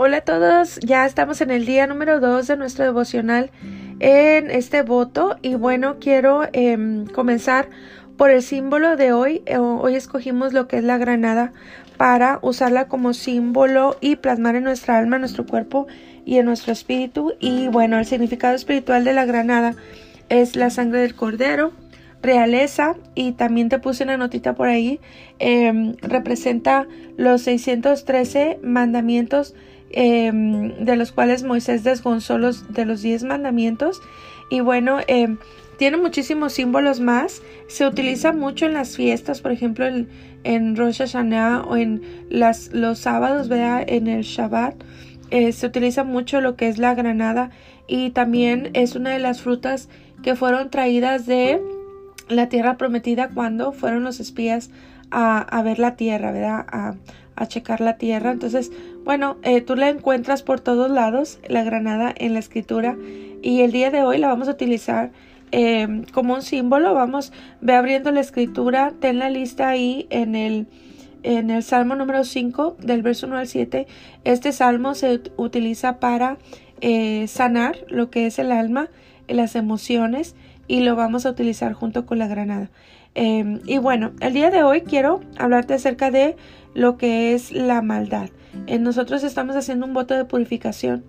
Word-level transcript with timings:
Hola 0.00 0.18
a 0.18 0.20
todos, 0.20 0.78
ya 0.78 1.06
estamos 1.06 1.40
en 1.40 1.50
el 1.50 1.66
día 1.66 1.88
número 1.88 2.20
2 2.20 2.46
de 2.46 2.56
nuestro 2.56 2.84
devocional 2.84 3.50
en 3.98 4.48
este 4.48 4.82
voto 4.82 5.36
y 5.42 5.56
bueno, 5.56 5.96
quiero 5.98 6.42
em, 6.52 7.04
comenzar 7.06 7.68
por 8.16 8.30
el 8.30 8.42
símbolo 8.42 8.94
de 8.94 9.12
hoy. 9.12 9.42
Eh, 9.44 9.58
hoy 9.58 9.96
escogimos 9.96 10.52
lo 10.52 10.68
que 10.68 10.76
es 10.76 10.84
la 10.84 10.98
granada 10.98 11.52
para 11.96 12.38
usarla 12.42 12.86
como 12.86 13.12
símbolo 13.12 13.96
y 14.00 14.14
plasmar 14.14 14.54
en 14.54 14.62
nuestra 14.62 14.98
alma, 14.98 15.16
en 15.16 15.22
nuestro 15.22 15.46
cuerpo 15.46 15.88
y 16.24 16.38
en 16.38 16.46
nuestro 16.46 16.72
espíritu. 16.72 17.32
Y 17.40 17.66
bueno, 17.66 17.98
el 17.98 18.06
significado 18.06 18.54
espiritual 18.54 19.02
de 19.02 19.14
la 19.14 19.24
granada 19.24 19.74
es 20.28 20.54
la 20.54 20.70
sangre 20.70 21.00
del 21.00 21.16
cordero 21.16 21.72
realeza 22.22 22.94
y 23.16 23.32
también 23.32 23.68
te 23.68 23.80
puse 23.80 24.04
una 24.04 24.16
notita 24.16 24.54
por 24.54 24.68
ahí 24.68 25.00
em, 25.38 25.96
representa 26.02 26.86
los 27.16 27.42
613 27.42 28.58
mandamientos 28.62 29.54
Em, 29.90 30.84
de 30.84 30.96
los 30.96 31.12
cuales 31.12 31.44
Moisés 31.44 31.82
desgonzó 31.82 32.36
los 32.36 32.70
de 32.70 32.84
los 32.84 33.00
diez 33.00 33.24
mandamientos 33.24 34.02
y 34.50 34.60
bueno 34.60 34.98
em, 35.06 35.38
tiene 35.78 35.96
muchísimos 35.96 36.52
símbolos 36.52 37.00
más 37.00 37.40
se 37.68 37.86
utiliza 37.86 38.32
mucho 38.32 38.66
en 38.66 38.74
las 38.74 38.96
fiestas 38.96 39.40
por 39.40 39.50
ejemplo 39.50 39.86
en, 39.86 40.06
en 40.44 40.76
Rosh 40.76 40.98
Hashanah 40.98 41.62
o 41.62 41.76
en 41.76 42.02
los 42.28 42.98
sábados 42.98 43.48
¿verdad? 43.48 43.82
en 43.86 44.08
el 44.08 44.24
Shabbat 44.24 44.74
eh, 45.30 45.52
se 45.52 45.66
utiliza 45.66 46.04
mucho 46.04 46.42
lo 46.42 46.54
que 46.54 46.68
es 46.68 46.76
la 46.76 46.94
granada 46.94 47.48
y 47.86 48.10
también 48.10 48.68
es 48.74 48.94
una 48.94 49.08
de 49.08 49.20
las 49.20 49.40
frutas 49.40 49.88
que 50.22 50.36
fueron 50.36 50.68
traídas 50.68 51.24
de 51.24 51.62
la 52.28 52.50
tierra 52.50 52.76
prometida 52.76 53.30
cuando 53.30 53.72
fueron 53.72 54.04
los 54.04 54.20
espías 54.20 54.68
a, 55.10 55.38
a 55.38 55.62
ver 55.62 55.78
la 55.78 55.96
tierra, 55.96 56.32
¿verdad? 56.32 56.66
A, 56.70 56.94
a 57.38 57.46
checar 57.46 57.80
la 57.80 57.96
tierra. 57.96 58.32
Entonces, 58.32 58.70
bueno, 59.08 59.38
eh, 59.42 59.62
tú 59.62 59.74
la 59.74 59.88
encuentras 59.88 60.42
por 60.42 60.60
todos 60.60 60.90
lados, 60.90 61.40
la 61.48 61.64
granada 61.64 62.12
en 62.14 62.34
la 62.34 62.40
escritura. 62.40 62.94
Y 63.40 63.62
el 63.62 63.72
día 63.72 63.90
de 63.90 64.02
hoy 64.02 64.18
la 64.18 64.28
vamos 64.28 64.48
a 64.48 64.50
utilizar 64.50 65.12
em, 65.50 66.04
como 66.12 66.34
un 66.34 66.42
símbolo. 66.42 66.92
Vamos, 66.92 67.32
ve 67.62 67.72
abriendo 67.72 68.12
la 68.12 68.20
escritura, 68.20 68.92
ten 69.00 69.18
la 69.18 69.30
lista 69.30 69.70
ahí 69.70 70.06
en 70.10 70.34
el, 70.34 70.66
en 71.22 71.48
el 71.48 71.62
Salmo 71.62 71.94
número 71.94 72.22
5, 72.22 72.76
del 72.80 73.00
verso 73.00 73.28
1 73.28 73.38
al 73.38 73.48
7. 73.48 73.86
Este 74.24 74.52
salmo 74.52 74.94
se 74.94 75.22
utiliza 75.38 76.00
para 76.00 76.36
eh, 76.82 77.28
sanar 77.28 77.78
lo 77.88 78.10
que 78.10 78.26
es 78.26 78.38
el 78.38 78.52
alma, 78.52 78.90
las 79.26 79.56
emociones, 79.56 80.36
y 80.66 80.80
lo 80.80 80.96
vamos 80.96 81.24
a 81.24 81.30
utilizar 81.30 81.72
junto 81.72 82.04
con 82.04 82.18
la 82.18 82.26
granada. 82.26 82.68
Em, 83.14 83.60
y 83.64 83.78
bueno, 83.78 84.12
el 84.20 84.34
día 84.34 84.50
de 84.50 84.62
hoy 84.62 84.82
quiero 84.82 85.20
hablarte 85.38 85.72
acerca 85.72 86.10
de 86.10 86.36
lo 86.74 86.96
que 86.96 87.34
es 87.34 87.52
la 87.52 87.82
maldad. 87.82 88.30
En 88.66 88.82
nosotros 88.82 89.24
estamos 89.24 89.56
haciendo 89.56 89.86
un 89.86 89.94
voto 89.94 90.14
de 90.14 90.24
purificación, 90.24 91.04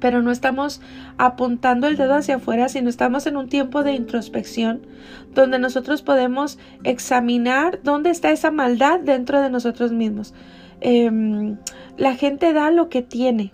pero 0.00 0.22
no 0.22 0.30
estamos 0.30 0.80
apuntando 1.16 1.86
el 1.86 1.96
dedo 1.96 2.14
hacia 2.14 2.36
afuera, 2.36 2.68
sino 2.68 2.88
estamos 2.88 3.26
en 3.26 3.36
un 3.36 3.48
tiempo 3.48 3.82
de 3.82 3.92
introspección 3.92 4.86
donde 5.34 5.58
nosotros 5.58 6.02
podemos 6.02 6.58
examinar 6.82 7.80
dónde 7.82 8.10
está 8.10 8.30
esa 8.30 8.50
maldad 8.50 9.00
dentro 9.00 9.40
de 9.40 9.50
nosotros 9.50 9.92
mismos. 9.92 10.34
Em, 10.80 11.56
la 11.96 12.14
gente 12.14 12.52
da 12.52 12.70
lo 12.70 12.88
que 12.88 13.02
tiene. 13.02 13.50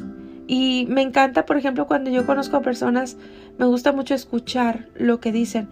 Y 0.47 0.87
me 0.89 1.03
encanta, 1.03 1.47
por 1.47 1.57
ejemplo, 1.57 1.87
cuando 1.87 2.11
yo 2.11 2.27
conozco 2.27 2.57
a 2.57 2.63
personas, 2.63 3.17
me 3.59 3.67
gusta 3.67 3.93
mucho 3.93 4.15
escuchar 4.15 4.89
lo 4.97 5.21
que 5.21 5.31
dicen. 5.31 5.69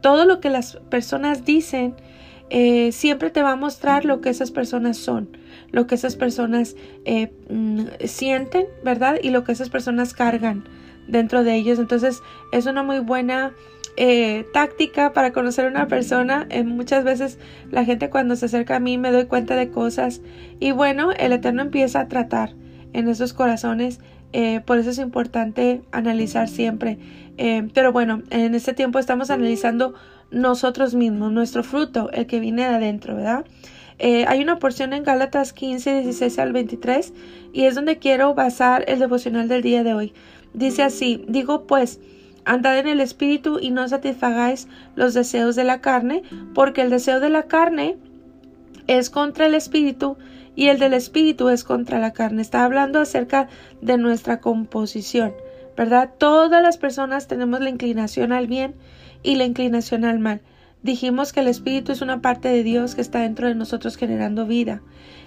todo 0.00 0.24
lo 0.24 0.40
que 0.40 0.48
las 0.48 0.76
personas 0.88 1.44
dicen 1.44 1.94
eh, 2.50 2.90
siempre 2.90 3.30
te 3.30 3.42
va 3.42 3.52
a 3.52 3.56
mostrar 3.56 4.04
lo 4.04 4.20
que 4.20 4.28
esas 4.28 4.50
personas 4.50 4.96
son, 4.96 5.28
lo 5.70 5.86
que 5.86 5.94
esas 5.94 6.16
personas 6.16 6.74
eh, 7.04 7.32
mm, 7.48 7.84
sienten, 8.04 8.66
¿verdad? 8.84 9.18
Y 9.22 9.30
lo 9.30 9.44
que 9.44 9.52
esas 9.52 9.70
personas 9.70 10.14
cargan 10.14 10.64
dentro 11.06 11.44
de 11.44 11.54
ellos. 11.54 11.78
Entonces 11.78 12.20
es 12.50 12.66
una 12.66 12.82
muy 12.82 12.98
buena 12.98 13.52
eh, 13.96 14.46
táctica 14.52 15.12
para 15.12 15.32
conocer 15.32 15.66
a 15.66 15.68
una 15.68 15.86
persona. 15.86 16.48
muchas 16.64 17.04
veces 17.04 17.38
la 17.70 17.84
gente 17.84 18.10
cuando 18.10 18.34
se 18.34 18.46
acerca 18.46 18.76
a 18.76 18.80
mí 18.80 18.98
me 18.98 19.12
doy 19.12 19.26
cuenta 19.26 19.54
de 19.54 19.70
cosas 19.70 20.20
y 20.58 20.72
bueno, 20.72 21.12
el 21.12 21.32
Eterno 21.32 21.62
empieza 21.62 22.00
a 22.00 22.08
tratar 22.08 22.54
en 22.92 23.08
esos 23.08 23.32
corazones. 23.32 24.00
por 24.66 24.78
eso 24.78 24.90
es 24.90 24.98
importante 24.98 25.82
analizar 25.92 26.48
siempre. 26.48 26.98
pero 27.74 27.92
bueno, 27.92 28.22
en 28.30 28.56
este 28.56 28.74
tiempo 28.74 28.98
estamos 28.98 29.30
analizando 29.30 29.94
nosotros 30.30 30.94
mismos, 30.94 31.32
nuestro 31.32 31.62
fruto, 31.64 32.10
el 32.12 32.26
que 32.26 32.40
viene 32.40 32.62
de 32.62 32.74
adentro, 32.74 33.16
¿verdad? 33.16 33.44
Eh, 33.98 34.24
hay 34.26 34.40
una 34.40 34.58
porción 34.58 34.92
en 34.94 35.04
Gálatas 35.04 35.52
15, 35.52 36.02
16 36.02 36.38
al 36.38 36.52
23 36.52 37.12
y 37.52 37.64
es 37.64 37.74
donde 37.74 37.98
quiero 37.98 38.34
basar 38.34 38.84
el 38.88 38.98
devocional 38.98 39.46
del 39.46 39.62
día 39.62 39.84
de 39.84 39.92
hoy. 39.92 40.14
Dice 40.54 40.82
así, 40.82 41.22
digo 41.28 41.66
pues, 41.66 42.00
andad 42.46 42.78
en 42.78 42.88
el 42.88 43.00
espíritu 43.00 43.58
y 43.60 43.70
no 43.70 43.86
satisfagáis 43.88 44.68
los 44.96 45.12
deseos 45.12 45.54
de 45.54 45.64
la 45.64 45.82
carne, 45.82 46.22
porque 46.54 46.80
el 46.80 46.88
deseo 46.88 47.20
de 47.20 47.28
la 47.28 47.42
carne 47.42 47.98
es 48.86 49.10
contra 49.10 49.46
el 49.46 49.54
espíritu 49.54 50.16
y 50.56 50.68
el 50.68 50.78
del 50.78 50.94
espíritu 50.94 51.50
es 51.50 51.62
contra 51.62 51.98
la 51.98 52.12
carne. 52.12 52.40
Está 52.40 52.64
hablando 52.64 53.00
acerca 53.00 53.48
de 53.82 53.98
nuestra 53.98 54.40
composición, 54.40 55.34
¿verdad? 55.76 56.10
Todas 56.16 56.62
las 56.62 56.78
personas 56.78 57.28
tenemos 57.28 57.60
la 57.60 57.68
inclinación 57.68 58.32
al 58.32 58.46
bien 58.46 58.74
y 59.22 59.36
la 59.36 59.44
inclinación 59.44 60.04
al 60.04 60.18
mal. 60.18 60.40
Dijimos 60.82 61.32
que 61.32 61.40
el 61.40 61.48
Espíritu 61.48 61.92
es 61.92 62.00
una 62.00 62.22
parte 62.22 62.48
de 62.48 62.62
Dios 62.62 62.94
que 62.94 63.02
está 63.02 63.20
dentro 63.20 63.48
de 63.48 63.54
nosotros 63.54 63.96
generando 63.96 64.46
vida. 64.46 64.80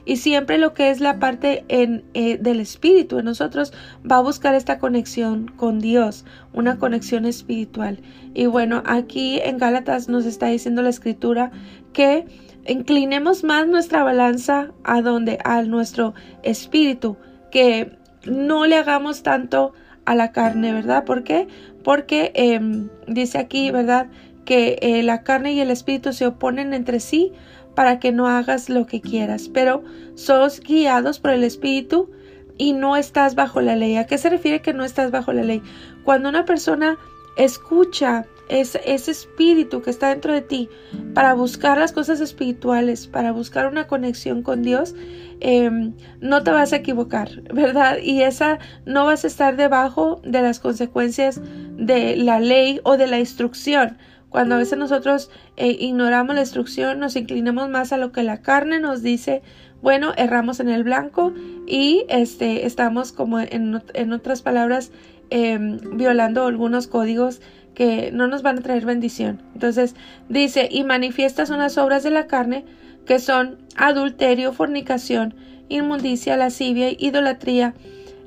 Y 0.06 0.18
siempre 0.18 0.58
lo 0.58 0.74
que 0.74 0.90
es 0.90 1.00
la 1.00 1.20
parte 1.20 1.64
en, 1.68 2.04
eh, 2.14 2.38
del 2.38 2.60
Espíritu 2.60 3.20
en 3.20 3.26
nosotros 3.26 3.72
va 4.10 4.18
a 4.18 4.22
buscar 4.22 4.56
esta 4.56 4.80
conexión 4.80 5.48
con 5.56 5.80
Dios, 5.80 6.26
una 6.54 6.80
conexión 6.80 7.26
espiritual. 7.26 8.00
Y 8.34 8.48
bueno, 8.48 8.82
aquí 8.86 9.40
en 9.44 9.60
Gálatas 9.60 10.10
nos 10.10 10.26
está 10.26 10.48
diciendo 10.48 10.82
la 10.82 10.90
Escritura 10.90 11.52
que 11.94 12.26
inclinemos 12.68 13.44
más 13.44 13.68
nuestra 13.68 14.04
balanza 14.04 14.72
a 14.84 15.02
donde, 15.02 15.38
a 15.44 15.62
nuestro 15.62 16.16
espíritu, 16.42 17.18
que 17.52 17.98
no 18.26 18.66
le 18.66 18.78
hagamos 18.78 19.22
tanto 19.24 19.74
a 20.06 20.16
la 20.16 20.32
carne, 20.32 20.74
¿verdad? 20.74 21.06
¿Por 21.06 21.24
qué? 21.24 21.48
Porque 21.84 22.32
em, 22.36 22.90
dice 23.08 23.38
aquí, 23.38 23.72
¿verdad? 23.72 24.08
Que 24.46 24.78
eh, 24.82 25.04
la 25.04 25.24
carne 25.24 25.54
y 25.54 25.60
el 25.60 25.72
espíritu 25.72 26.14
se 26.14 26.28
oponen 26.28 26.74
entre 26.74 27.00
sí 27.00 27.32
para 27.76 28.00
que 28.00 28.12
no 28.12 28.28
hagas 28.28 28.70
lo 28.70 28.86
que 28.86 29.02
quieras, 29.02 29.50
pero 29.50 29.84
sos 30.16 30.60
guiados 30.60 31.20
por 31.20 31.32
el 31.32 31.44
espíritu 31.44 32.10
y 32.58 32.74
no 32.74 32.96
estás 32.96 33.36
bajo 33.36 33.62
la 33.62 33.76
ley. 33.76 33.98
¿A 33.98 34.06
qué 34.06 34.18
se 34.18 34.30
refiere 34.30 34.62
que 34.62 34.74
no 34.74 34.84
estás 34.84 35.12
bajo 35.12 35.34
la 35.34 35.44
ley? 35.44 35.62
Cuando 36.04 36.30
una 36.30 36.46
persona 36.46 36.98
escucha 37.36 38.26
ese, 38.50 38.82
ese 38.86 39.12
espíritu 39.12 39.82
que 39.82 39.90
está 39.90 40.10
dentro 40.10 40.34
de 40.34 40.42
ti 40.42 40.70
para 41.14 41.34
buscar 41.34 41.78
las 41.78 41.92
cosas 41.92 42.22
espirituales, 42.22 43.08
para 43.08 43.32
buscar 43.32 43.68
una 43.68 43.88
conexión 43.88 44.44
con 44.44 44.62
Dios, 44.62 44.94
em, 45.40 45.94
no 46.20 46.44
te 46.44 46.52
vas 46.52 46.74
a 46.74 46.78
equivocar, 46.78 47.30
¿verdad? 47.54 47.98
Y 48.02 48.22
esa 48.22 48.60
no 48.86 49.06
vas 49.06 49.24
a 49.24 49.28
estar 49.28 49.56
debajo 49.56 50.22
de 50.24 50.42
las 50.42 50.60
consecuencias 50.60 51.42
de 51.78 52.16
la 52.16 52.40
ley 52.40 52.80
o 52.84 52.98
de 52.98 53.08
la 53.08 53.20
instrucción. 53.20 53.98
Cuando 54.30 54.56
a 54.56 54.58
veces 54.58 54.80
nosotros 54.80 55.30
eh, 55.58 55.78
ignoramos 55.80 56.34
la 56.34 56.42
instrucción, 56.42 57.00
nos 57.00 57.16
inclinamos 57.16 57.70
más 57.70 57.94
a 57.94 57.98
lo 57.98 58.12
que 58.12 58.24
la 58.24 58.42
carne 58.42 58.80
nos 58.80 59.04
dice, 59.04 59.44
bueno, 59.84 60.14
erramos 60.18 60.60
en 60.60 60.70
el 60.70 60.84
blanco 60.84 61.34
y 61.68 62.06
este, 62.10 62.66
estamos 62.66 63.12
como 63.12 63.40
en, 63.40 63.82
en 63.94 64.14
otras 64.14 64.42
palabras 64.42 64.92
em, 65.30 65.78
violando 65.98 66.48
algunos 66.48 66.88
códigos 66.88 67.42
que 67.76 68.12
no 68.12 68.28
nos 68.28 68.44
van 68.44 68.60
a 68.60 68.62
traer 68.62 68.86
bendición. 68.86 69.42
Entonces 69.54 69.96
dice, 70.30 70.70
y 70.72 70.84
manifiestas 70.84 71.50
unas 71.50 71.78
obras 71.78 72.04
de 72.04 72.12
la 72.12 72.28
carne 72.28 72.66
que 73.06 73.20
son 73.20 73.58
adulterio, 73.76 74.54
fornicación, 74.54 75.36
inmundicia, 75.70 76.38
lascivia, 76.38 76.92
idolatría, 76.98 77.74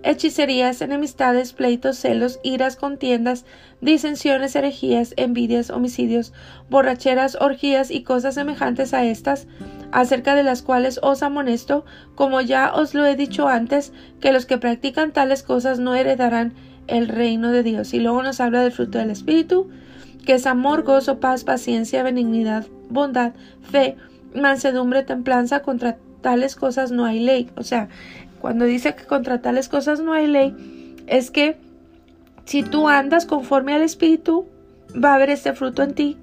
hechicerías, 0.06 0.80
enemistades, 0.80 1.52
pleitos, 1.52 1.98
celos, 1.98 2.38
iras, 2.44 2.76
contiendas, 2.76 3.44
disensiones, 3.80 4.54
herejías, 4.54 5.12
envidias, 5.16 5.70
homicidios, 5.70 6.32
borracheras, 6.70 7.36
orgías 7.40 7.90
y 7.90 8.04
cosas 8.04 8.34
semejantes 8.34 8.94
a 8.94 9.04
estas, 9.04 9.48
acerca 9.90 10.36
de 10.36 10.44
las 10.44 10.62
cuales 10.62 11.00
os 11.02 11.22
amonesto, 11.22 11.84
como 12.14 12.40
ya 12.40 12.72
os 12.72 12.94
lo 12.94 13.04
he 13.04 13.16
dicho 13.16 13.48
antes, 13.48 13.92
que 14.20 14.32
los 14.32 14.46
que 14.46 14.58
practican 14.58 15.12
tales 15.12 15.42
cosas 15.42 15.80
no 15.80 15.94
heredarán 15.94 16.54
el 16.86 17.08
reino 17.08 17.50
de 17.50 17.64
Dios. 17.64 17.92
Y 17.92 17.98
luego 17.98 18.22
nos 18.22 18.40
habla 18.40 18.62
del 18.62 18.72
fruto 18.72 18.98
del 18.98 19.10
Espíritu, 19.10 19.68
que 20.24 20.34
es 20.34 20.46
amor, 20.46 20.84
gozo, 20.84 21.18
paz, 21.18 21.42
paciencia, 21.44 22.02
benignidad, 22.02 22.66
bondad, 22.90 23.32
fe, 23.70 23.96
mansedumbre, 24.34 25.02
templanza. 25.02 25.62
Contra 25.62 25.98
tales 26.20 26.56
cosas 26.56 26.90
no 26.92 27.04
hay 27.04 27.20
ley. 27.20 27.50
O 27.56 27.62
sea, 27.62 27.88
cuando 28.40 28.64
dice 28.64 28.94
que 28.94 29.04
contra 29.04 29.40
tales 29.40 29.68
cosas 29.68 30.00
no 30.00 30.12
hay 30.12 30.26
ley, 30.26 30.96
es 31.06 31.30
que 31.30 31.56
si 32.44 32.62
tú 32.62 32.88
andas 32.88 33.26
conforme 33.26 33.74
al 33.74 33.82
Espíritu, 33.82 34.46
va 34.92 35.12
a 35.12 35.14
haber 35.16 35.30
este 35.30 35.52
fruto 35.52 35.82
en 35.82 35.94
ti. 35.94 36.16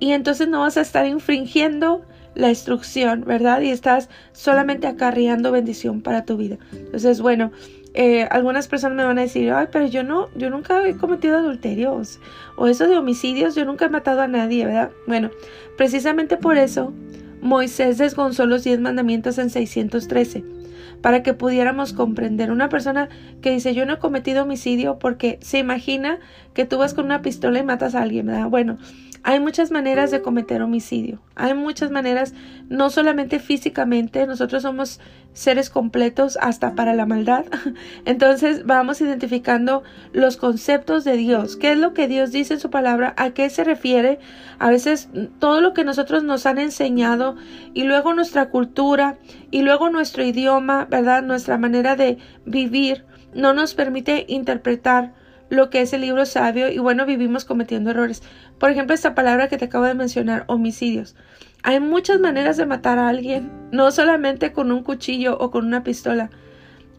Y 0.00 0.12
entonces 0.12 0.48
no 0.48 0.60
vas 0.60 0.76
a 0.76 0.80
estar 0.80 1.06
infringiendo 1.06 2.04
la 2.34 2.50
instrucción, 2.50 3.24
¿verdad? 3.24 3.60
Y 3.62 3.70
estás 3.70 4.08
solamente 4.32 4.86
acarreando 4.86 5.50
bendición 5.50 6.02
para 6.02 6.24
tu 6.24 6.36
vida. 6.36 6.56
Entonces, 6.72 7.20
bueno, 7.20 7.50
eh, 7.94 8.28
algunas 8.30 8.68
personas 8.68 8.96
me 8.96 9.04
van 9.04 9.18
a 9.18 9.22
decir, 9.22 9.50
ay, 9.50 9.66
pero 9.72 9.86
yo 9.86 10.04
no, 10.04 10.28
yo 10.36 10.50
nunca 10.50 10.86
he 10.86 10.96
cometido 10.96 11.36
adulterios 11.36 12.20
o 12.56 12.68
eso 12.68 12.86
de 12.86 12.96
homicidios, 12.96 13.54
yo 13.54 13.64
nunca 13.64 13.86
he 13.86 13.88
matado 13.88 14.20
a 14.20 14.28
nadie, 14.28 14.66
¿verdad? 14.66 14.90
Bueno, 15.06 15.30
precisamente 15.76 16.36
por 16.36 16.58
eso 16.58 16.92
Moisés 17.40 17.98
desgonzó 17.98 18.46
los 18.46 18.62
diez 18.62 18.78
mandamientos 18.78 19.38
en 19.38 19.50
613 19.50 20.57
para 21.00 21.22
que 21.22 21.34
pudiéramos 21.34 21.92
comprender. 21.92 22.50
Una 22.50 22.68
persona 22.68 23.08
que 23.40 23.50
dice 23.50 23.74
yo 23.74 23.86
no 23.86 23.94
he 23.94 23.98
cometido 23.98 24.42
homicidio 24.42 24.98
porque 24.98 25.38
se 25.40 25.58
imagina 25.58 26.18
que 26.54 26.64
tú 26.64 26.78
vas 26.78 26.94
con 26.94 27.04
una 27.04 27.22
pistola 27.22 27.58
y 27.58 27.64
matas 27.64 27.94
a 27.94 28.02
alguien, 28.02 28.26
¿verdad? 28.26 28.48
Bueno, 28.48 28.78
hay 29.22 29.40
muchas 29.40 29.70
maneras 29.70 30.10
de 30.10 30.22
cometer 30.22 30.62
homicidio. 30.62 31.20
Hay 31.34 31.54
muchas 31.54 31.90
maneras, 31.90 32.34
no 32.68 32.90
solamente 32.90 33.38
físicamente, 33.38 34.26
nosotros 34.26 34.62
somos 34.62 35.00
seres 35.32 35.70
completos 35.70 36.38
hasta 36.40 36.74
para 36.74 36.94
la 36.94 37.06
maldad. 37.06 37.44
Entonces 38.04 38.66
vamos 38.66 39.00
identificando 39.00 39.82
los 40.12 40.36
conceptos 40.36 41.04
de 41.04 41.16
Dios. 41.16 41.56
¿Qué 41.56 41.72
es 41.72 41.78
lo 41.78 41.94
que 41.94 42.08
Dios 42.08 42.32
dice 42.32 42.54
en 42.54 42.60
su 42.60 42.70
palabra? 42.70 43.14
¿A 43.16 43.30
qué 43.30 43.50
se 43.50 43.64
refiere? 43.64 44.18
A 44.58 44.70
veces 44.70 45.08
todo 45.38 45.60
lo 45.60 45.74
que 45.74 45.84
nosotros 45.84 46.24
nos 46.24 46.46
han 46.46 46.58
enseñado 46.58 47.36
y 47.74 47.84
luego 47.84 48.14
nuestra 48.14 48.50
cultura 48.50 49.18
y 49.50 49.62
luego 49.62 49.90
nuestro 49.90 50.24
idioma, 50.24 50.86
¿verdad? 50.90 51.22
Nuestra 51.22 51.58
manera 51.58 51.96
de 51.96 52.18
vivir 52.44 53.04
no 53.34 53.52
nos 53.52 53.74
permite 53.74 54.24
interpretar 54.28 55.14
lo 55.50 55.70
que 55.70 55.80
es 55.80 55.92
el 55.92 56.02
libro 56.02 56.26
sabio 56.26 56.70
y 56.70 56.78
bueno, 56.78 57.06
vivimos 57.06 57.44
cometiendo 57.44 57.90
errores. 57.90 58.22
Por 58.58 58.70
ejemplo, 58.70 58.94
esta 58.94 59.14
palabra 59.14 59.48
que 59.48 59.58
te 59.58 59.66
acabo 59.66 59.84
de 59.84 59.94
mencionar, 59.94 60.44
homicidios. 60.46 61.16
Hay 61.62 61.80
muchas 61.80 62.20
maneras 62.20 62.56
de 62.56 62.66
matar 62.66 62.98
a 62.98 63.08
alguien, 63.08 63.50
no 63.72 63.90
solamente 63.90 64.52
con 64.52 64.70
un 64.70 64.82
cuchillo 64.82 65.36
o 65.38 65.50
con 65.50 65.66
una 65.66 65.82
pistola. 65.82 66.30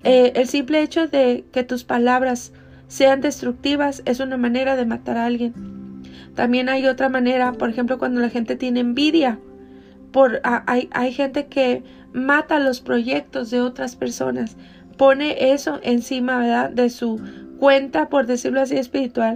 Eh, 0.04 0.34
el 0.36 0.48
simple 0.48 0.82
hecho 0.82 1.08
de 1.08 1.46
que 1.52 1.64
tus 1.64 1.84
palabras 1.84 2.54
sean 2.88 3.22
destructivas 3.22 4.02
es 4.06 4.20
una 4.20 4.38
manera 4.38 4.76
de 4.76 4.86
matar 4.86 5.18
a 5.18 5.26
alguien. 5.26 5.54
También 6.36 6.70
hay 6.70 6.88
otra 6.88 7.10
manera, 7.10 7.54
por 7.54 7.70
ejemplo, 7.70 7.98
cuando 7.98 8.22
la 8.22 8.30
gente 8.30 8.56
tiene 8.56 8.80
envidia. 8.80 9.40
Por, 10.12 10.42
hay, 10.44 10.90
hay 10.92 11.14
gente 11.14 11.48
que 11.48 11.84
mata 12.14 12.60
los 12.60 12.82
proyectos 12.82 13.52
de 13.52 13.62
otras 13.62 13.96
personas, 13.96 14.58
pone 14.98 15.52
eso 15.54 15.80
encima 15.84 16.40
¿verdad? 16.40 16.70
de 16.72 16.90
su 16.90 17.22
cuenta, 17.60 18.10
por 18.10 18.26
decirlo 18.26 18.62
así, 18.62 18.78
espiritual. 18.78 19.36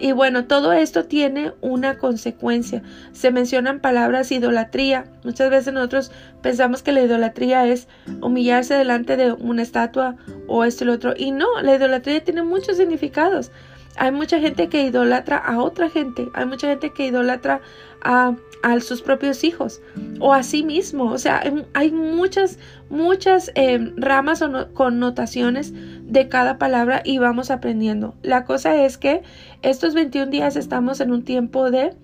Y 0.00 0.12
bueno, 0.12 0.46
todo 0.46 0.72
esto 0.72 1.04
tiene 1.04 1.52
una 1.60 1.98
consecuencia. 1.98 2.82
Se 3.12 3.30
mencionan 3.30 3.80
palabras 3.80 4.32
idolatría. 4.32 5.04
Muchas 5.24 5.50
veces 5.50 5.74
nosotros 5.74 6.10
pensamos 6.40 6.82
que 6.82 6.92
la 6.92 7.02
idolatría 7.02 7.66
es 7.66 7.86
humillarse 8.22 8.74
delante 8.74 9.18
de 9.18 9.32
una 9.32 9.60
estatua 9.60 10.16
o 10.48 10.64
esto 10.64 10.84
y 10.84 10.86
lo 10.86 10.94
otro. 10.94 11.12
Y 11.14 11.32
no, 11.32 11.60
la 11.60 11.74
idolatría 11.76 12.24
tiene 12.24 12.42
muchos 12.42 12.78
significados. 12.78 13.52
Hay 13.96 14.10
mucha 14.10 14.40
gente 14.40 14.68
que 14.68 14.84
idolatra 14.84 15.36
a 15.36 15.60
otra 15.60 15.90
gente. 15.90 16.28
Hay 16.32 16.46
mucha 16.46 16.68
gente 16.68 16.94
que 16.94 17.06
idolatra 17.06 17.60
a, 18.02 18.34
a 18.62 18.80
sus 18.80 19.02
propios 19.02 19.44
hijos 19.44 19.80
o 20.18 20.32
a 20.32 20.42
sí 20.42 20.62
mismo. 20.62 21.04
O 21.04 21.18
sea, 21.18 21.42
hay 21.74 21.90
muchas, 21.90 22.58
muchas 22.88 23.50
eh, 23.54 23.92
ramas 23.96 24.42
o 24.42 24.72
connotaciones 24.74 25.72
de 26.04 26.28
cada 26.28 26.58
palabra 26.58 27.02
y 27.04 27.18
vamos 27.18 27.50
aprendiendo. 27.50 28.14
La 28.22 28.44
cosa 28.44 28.84
es 28.84 28.98
que 28.98 29.22
estos 29.62 29.94
21 29.94 30.30
días 30.30 30.56
estamos 30.56 31.00
en 31.00 31.12
un 31.12 31.24
tiempo 31.24 31.70
de 31.70 31.94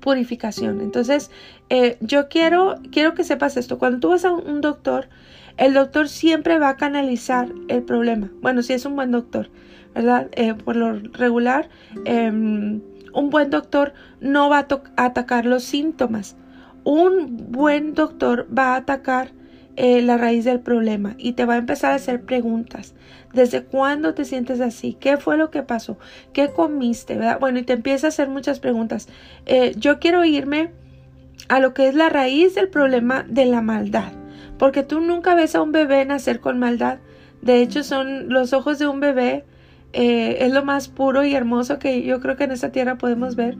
purificación. 0.00 0.80
Entonces, 0.80 1.30
eh, 1.70 1.98
yo 2.00 2.28
quiero, 2.28 2.76
quiero 2.90 3.14
que 3.14 3.24
sepas 3.24 3.56
esto. 3.56 3.78
Cuando 3.78 4.00
tú 4.00 4.08
vas 4.10 4.24
a 4.24 4.32
un 4.32 4.60
doctor, 4.60 5.08
el 5.56 5.74
doctor 5.74 6.08
siempre 6.08 6.58
va 6.58 6.70
a 6.70 6.76
canalizar 6.76 7.52
el 7.68 7.82
problema. 7.82 8.30
Bueno, 8.40 8.62
si 8.62 8.72
es 8.72 8.84
un 8.84 8.94
buen 8.94 9.10
doctor, 9.10 9.50
¿verdad? 9.94 10.28
Eh, 10.32 10.54
por 10.54 10.76
lo 10.76 10.98
regular, 10.98 11.68
em, 12.04 12.80
un 13.18 13.30
buen 13.30 13.50
doctor 13.50 13.92
no 14.20 14.48
va 14.48 14.58
a 14.58 15.04
atacar 15.04 15.44
los 15.44 15.64
síntomas. 15.64 16.36
Un 16.84 17.50
buen 17.50 17.94
doctor 17.94 18.46
va 18.56 18.74
a 18.74 18.76
atacar 18.76 19.32
eh, 19.76 20.02
la 20.02 20.16
raíz 20.16 20.44
del 20.44 20.60
problema 20.60 21.14
y 21.18 21.32
te 21.32 21.44
va 21.44 21.54
a 21.54 21.58
empezar 21.58 21.92
a 21.92 21.96
hacer 21.96 22.22
preguntas. 22.22 22.94
¿Desde 23.32 23.62
cuándo 23.62 24.14
te 24.14 24.24
sientes 24.24 24.60
así? 24.60 24.96
¿Qué 24.98 25.16
fue 25.16 25.36
lo 25.36 25.50
que 25.50 25.62
pasó? 25.62 25.98
¿Qué 26.32 26.48
comiste? 26.48 27.16
¿verdad? 27.16 27.38
Bueno, 27.40 27.58
y 27.58 27.62
te 27.62 27.74
empieza 27.74 28.06
a 28.06 28.08
hacer 28.08 28.28
muchas 28.28 28.60
preguntas. 28.60 29.08
Eh, 29.46 29.74
yo 29.76 29.98
quiero 29.98 30.24
irme 30.24 30.70
a 31.48 31.60
lo 31.60 31.74
que 31.74 31.88
es 31.88 31.94
la 31.94 32.08
raíz 32.08 32.54
del 32.54 32.68
problema 32.68 33.24
de 33.28 33.46
la 33.46 33.62
maldad. 33.62 34.12
Porque 34.58 34.82
tú 34.82 35.00
nunca 35.00 35.34
ves 35.34 35.54
a 35.54 35.62
un 35.62 35.72
bebé 35.72 36.04
nacer 36.04 36.40
con 36.40 36.58
maldad. 36.58 36.98
De 37.42 37.62
hecho, 37.62 37.84
son 37.84 38.28
los 38.30 38.52
ojos 38.52 38.78
de 38.78 38.86
un 38.86 39.00
bebé. 39.00 39.44
Eh, 39.92 40.38
es 40.40 40.52
lo 40.52 40.64
más 40.64 40.88
puro 40.88 41.24
y 41.24 41.34
hermoso 41.34 41.78
que 41.78 42.02
yo 42.02 42.20
creo 42.20 42.36
que 42.36 42.44
en 42.44 42.52
esta 42.52 42.70
tierra 42.72 42.98
podemos 42.98 43.36
ver. 43.36 43.56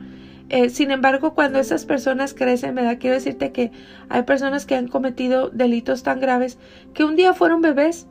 Eh, 0.49 0.69
sin 0.69 0.89
embargo, 0.89 1.35
cuando 1.35 1.59
esas 1.59 1.85
personas 1.85 2.33
crecen, 2.33 2.75
¿verdad? 2.75 2.97
Quiero 2.99 3.15
decirte 3.15 3.51
que 3.51 3.71
hay 4.09 4.23
personas 4.23 4.65
que 4.65 4.75
han 4.75 4.87
cometido 4.87 5.49
delitos 5.49 6.01
tan 6.03 6.19
graves 6.19 6.57
que 6.93 7.03
un 7.03 7.15
día 7.15 7.33
fueron 7.33 7.61
bebés. 7.61 8.07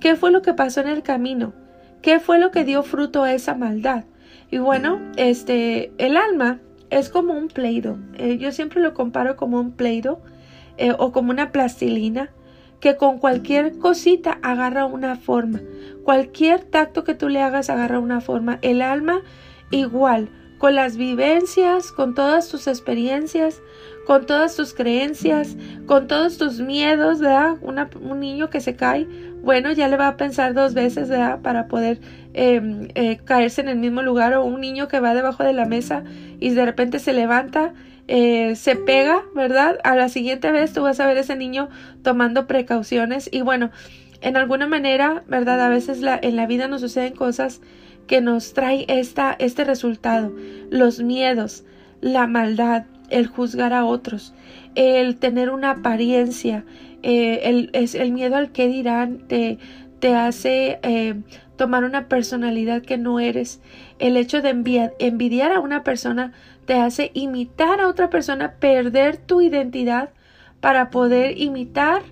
¿Qué 0.00 0.16
fue 0.16 0.30
lo 0.30 0.42
que 0.42 0.54
pasó 0.54 0.80
en 0.80 0.88
el 0.88 1.02
camino? 1.02 1.52
¿Qué 2.00 2.20
fue 2.20 2.38
lo 2.38 2.50
que 2.50 2.64
dio 2.64 2.82
fruto 2.82 3.24
a 3.24 3.32
esa 3.32 3.54
maldad? 3.54 4.04
Y 4.50 4.58
bueno, 4.58 5.00
este, 5.16 5.92
el 5.98 6.16
alma 6.16 6.60
es 6.90 7.08
como 7.08 7.34
un 7.34 7.48
pleido. 7.48 7.98
Eh, 8.14 8.38
yo 8.38 8.52
siempre 8.52 8.80
lo 8.80 8.94
comparo 8.94 9.36
como 9.36 9.58
un 9.58 9.72
pleido 9.72 10.20
eh, 10.76 10.92
o 10.96 11.10
como 11.10 11.30
una 11.30 11.52
plastilina 11.52 12.30
que 12.82 12.96
con 12.96 13.18
cualquier 13.18 13.78
cosita 13.78 14.38
agarra 14.42 14.84
una 14.86 15.14
forma. 15.14 15.60
Cualquier 16.02 16.64
tacto 16.64 17.04
que 17.04 17.14
tú 17.14 17.28
le 17.28 17.40
hagas 17.40 17.70
agarra 17.70 18.00
una 18.00 18.20
forma. 18.20 18.58
El 18.60 18.82
alma 18.82 19.22
igual 19.70 20.28
con 20.58 20.74
las 20.74 20.96
vivencias, 20.96 21.92
con 21.92 22.14
todas 22.14 22.48
tus 22.48 22.66
experiencias, 22.66 23.62
con 24.04 24.26
todas 24.26 24.56
tus 24.56 24.74
creencias, 24.74 25.56
con 25.86 26.08
todos 26.08 26.38
tus 26.38 26.60
miedos, 26.60 27.20
¿verdad? 27.20 27.56
un 27.62 28.20
niño 28.20 28.50
que 28.50 28.60
se 28.60 28.74
cae, 28.74 29.06
bueno, 29.42 29.72
ya 29.72 29.88
le 29.88 29.96
va 29.96 30.08
a 30.08 30.16
pensar 30.16 30.54
dos 30.54 30.74
veces, 30.74 31.08
¿verdad? 31.08 31.40
Para 31.40 31.66
poder 31.66 32.00
em, 32.32 32.88
eh, 32.94 33.18
caerse 33.24 33.60
en 33.60 33.68
el 33.68 33.78
mismo 33.78 34.02
lugar 34.02 34.34
o 34.34 34.44
un 34.44 34.60
niño 34.60 34.88
que 34.88 35.00
va 35.00 35.14
debajo 35.14 35.42
de 35.44 35.52
la 35.52 35.66
mesa 35.66 36.04
y 36.40 36.50
de 36.50 36.64
repente 36.64 36.98
se 36.98 37.12
levanta, 37.12 37.74
eh, 38.08 38.54
se 38.56 38.76
pega, 38.76 39.22
¿verdad? 39.34 39.78
A 39.84 39.96
la 39.96 40.08
siguiente 40.08 40.52
vez 40.52 40.72
tú 40.72 40.82
vas 40.82 41.00
a 41.00 41.06
ver 41.06 41.16
ese 41.16 41.36
niño 41.36 41.68
tomando 42.02 42.46
precauciones 42.46 43.28
y 43.32 43.42
bueno, 43.42 43.70
en 44.20 44.36
alguna 44.36 44.68
manera, 44.68 45.24
¿verdad? 45.26 45.60
A 45.60 45.68
veces 45.68 46.00
la, 46.00 46.18
en 46.22 46.36
la 46.36 46.46
vida 46.46 46.68
nos 46.68 46.80
suceden 46.80 47.14
cosas 47.14 47.60
que 48.06 48.20
nos 48.20 48.54
trae 48.54 48.84
esta, 48.88 49.34
este 49.38 49.64
resultado, 49.64 50.32
los 50.70 51.00
miedos, 51.00 51.64
la 52.00 52.26
maldad, 52.26 52.84
el 53.10 53.26
juzgar 53.26 53.72
a 53.72 53.84
otros, 53.84 54.34
el 54.74 55.16
tener 55.16 55.50
una 55.50 55.70
apariencia, 55.70 56.64
eh, 57.02 57.40
el, 57.44 57.70
es, 57.72 57.94
el 57.94 58.12
miedo 58.12 58.36
al 58.36 58.52
que 58.52 58.68
dirán 58.68 59.26
te, 59.28 59.58
te 59.98 60.14
hace 60.14 60.78
eh, 60.82 61.20
tomar 61.56 61.84
una 61.84 62.08
personalidad 62.08 62.82
que 62.82 62.98
no 62.98 63.20
eres. 63.20 63.60
El 63.98 64.16
hecho 64.16 64.42
de 64.42 64.50
envidiar 64.98 65.52
a 65.52 65.60
una 65.60 65.84
persona 65.84 66.32
te 66.66 66.74
hace 66.74 67.10
imitar 67.14 67.80
a 67.80 67.88
otra 67.88 68.10
persona, 68.10 68.54
perder 68.58 69.16
tu 69.16 69.40
identidad 69.40 70.10
para 70.60 70.90
poder 70.90 71.38
imitar 71.38 72.02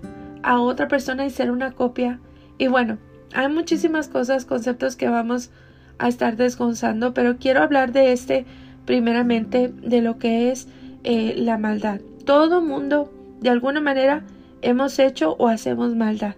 a 0.42 0.61
otra 0.61 0.88
persona 0.88 1.25
y 1.25 1.30
ser 1.30 1.50
una 1.50 1.73
copia. 1.73 2.20
Y 2.59 2.66
bueno, 2.68 2.99
hay 3.32 3.49
muchísimas 3.49 4.09
cosas, 4.09 4.44
conceptos 4.44 4.97
que 4.97 5.09
vamos 5.09 5.50
a 5.99 6.09
estar 6.09 6.37
desgonzando, 6.37 7.14
pero 7.14 7.37
quiero 7.38 7.62
hablar 7.62 7.92
de 7.92 8.12
este 8.12 8.47
primeramente, 8.85 9.68
de 9.68 10.00
lo 10.00 10.18
que 10.18 10.50
es 10.50 10.66
eh, 11.04 11.35
la 11.37 11.59
maldad. 11.59 12.00
Todo 12.25 12.61
mundo, 12.61 13.12
de 13.40 13.50
alguna 13.50 13.80
manera, 13.80 14.25
hemos 14.62 14.99
hecho 14.99 15.37
o 15.38 15.49
hacemos 15.49 15.95
maldad. 15.95 16.35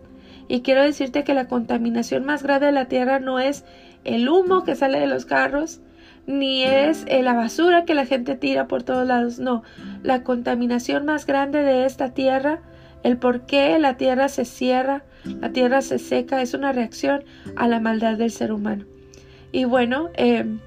Y 0.48 0.60
quiero 0.60 0.82
decirte 0.82 1.24
que 1.24 1.34
la 1.34 1.48
contaminación 1.48 2.24
más 2.24 2.42
grave 2.42 2.66
de 2.66 2.72
la 2.72 2.86
tierra 2.86 3.20
no 3.20 3.38
es 3.38 3.64
el 4.04 4.28
humo 4.28 4.64
que 4.64 4.74
sale 4.74 5.00
de 5.00 5.06
los 5.06 5.24
carros, 5.24 5.80
ni 6.26 6.64
es 6.64 7.04
eh, 7.08 7.22
la 7.22 7.34
basura 7.34 7.84
que 7.84 7.94
la 7.94 8.06
gente 8.06 8.36
tira 8.36 8.68
por 8.68 8.82
todos 8.82 9.06
lados, 9.06 9.38
no. 9.38 9.62
La 10.02 10.22
contaminación 10.22 11.04
más 11.04 11.26
grande 11.26 11.62
de 11.62 11.84
esta 11.84 12.10
tierra, 12.10 12.60
el 13.02 13.16
por 13.16 13.46
qué 13.46 13.78
la 13.78 13.96
tierra 13.96 14.28
se 14.28 14.44
cierra, 14.44 15.04
la 15.24 15.50
tierra 15.50 15.82
se 15.82 15.98
seca, 15.98 16.42
es 16.42 16.54
una 16.54 16.72
reacción 16.72 17.24
a 17.56 17.68
la 17.68 17.80
maldad 17.80 18.18
del 18.18 18.30
ser 18.30 18.52
humano. 18.52 18.84
Y 19.52 19.64
bueno, 19.64 20.10
em, 20.14 20.60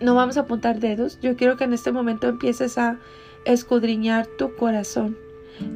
no 0.00 0.14
vamos 0.14 0.36
a 0.36 0.40
apuntar 0.40 0.80
dedos. 0.80 1.18
Yo 1.20 1.36
quiero 1.36 1.56
que 1.56 1.64
en 1.64 1.72
este 1.72 1.92
momento 1.92 2.28
empieces 2.28 2.78
a 2.78 2.98
escudriñar 3.44 4.26
tu 4.38 4.54
corazón. 4.54 5.16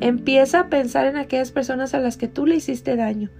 Empieza 0.00 0.60
a 0.60 0.68
pensar 0.68 1.06
en 1.06 1.16
aquellas 1.16 1.52
personas 1.52 1.94
a 1.94 2.00
las 2.00 2.16
que 2.16 2.28
tú 2.28 2.46
le 2.46 2.56
hiciste 2.56 2.96
daño. 2.96 3.30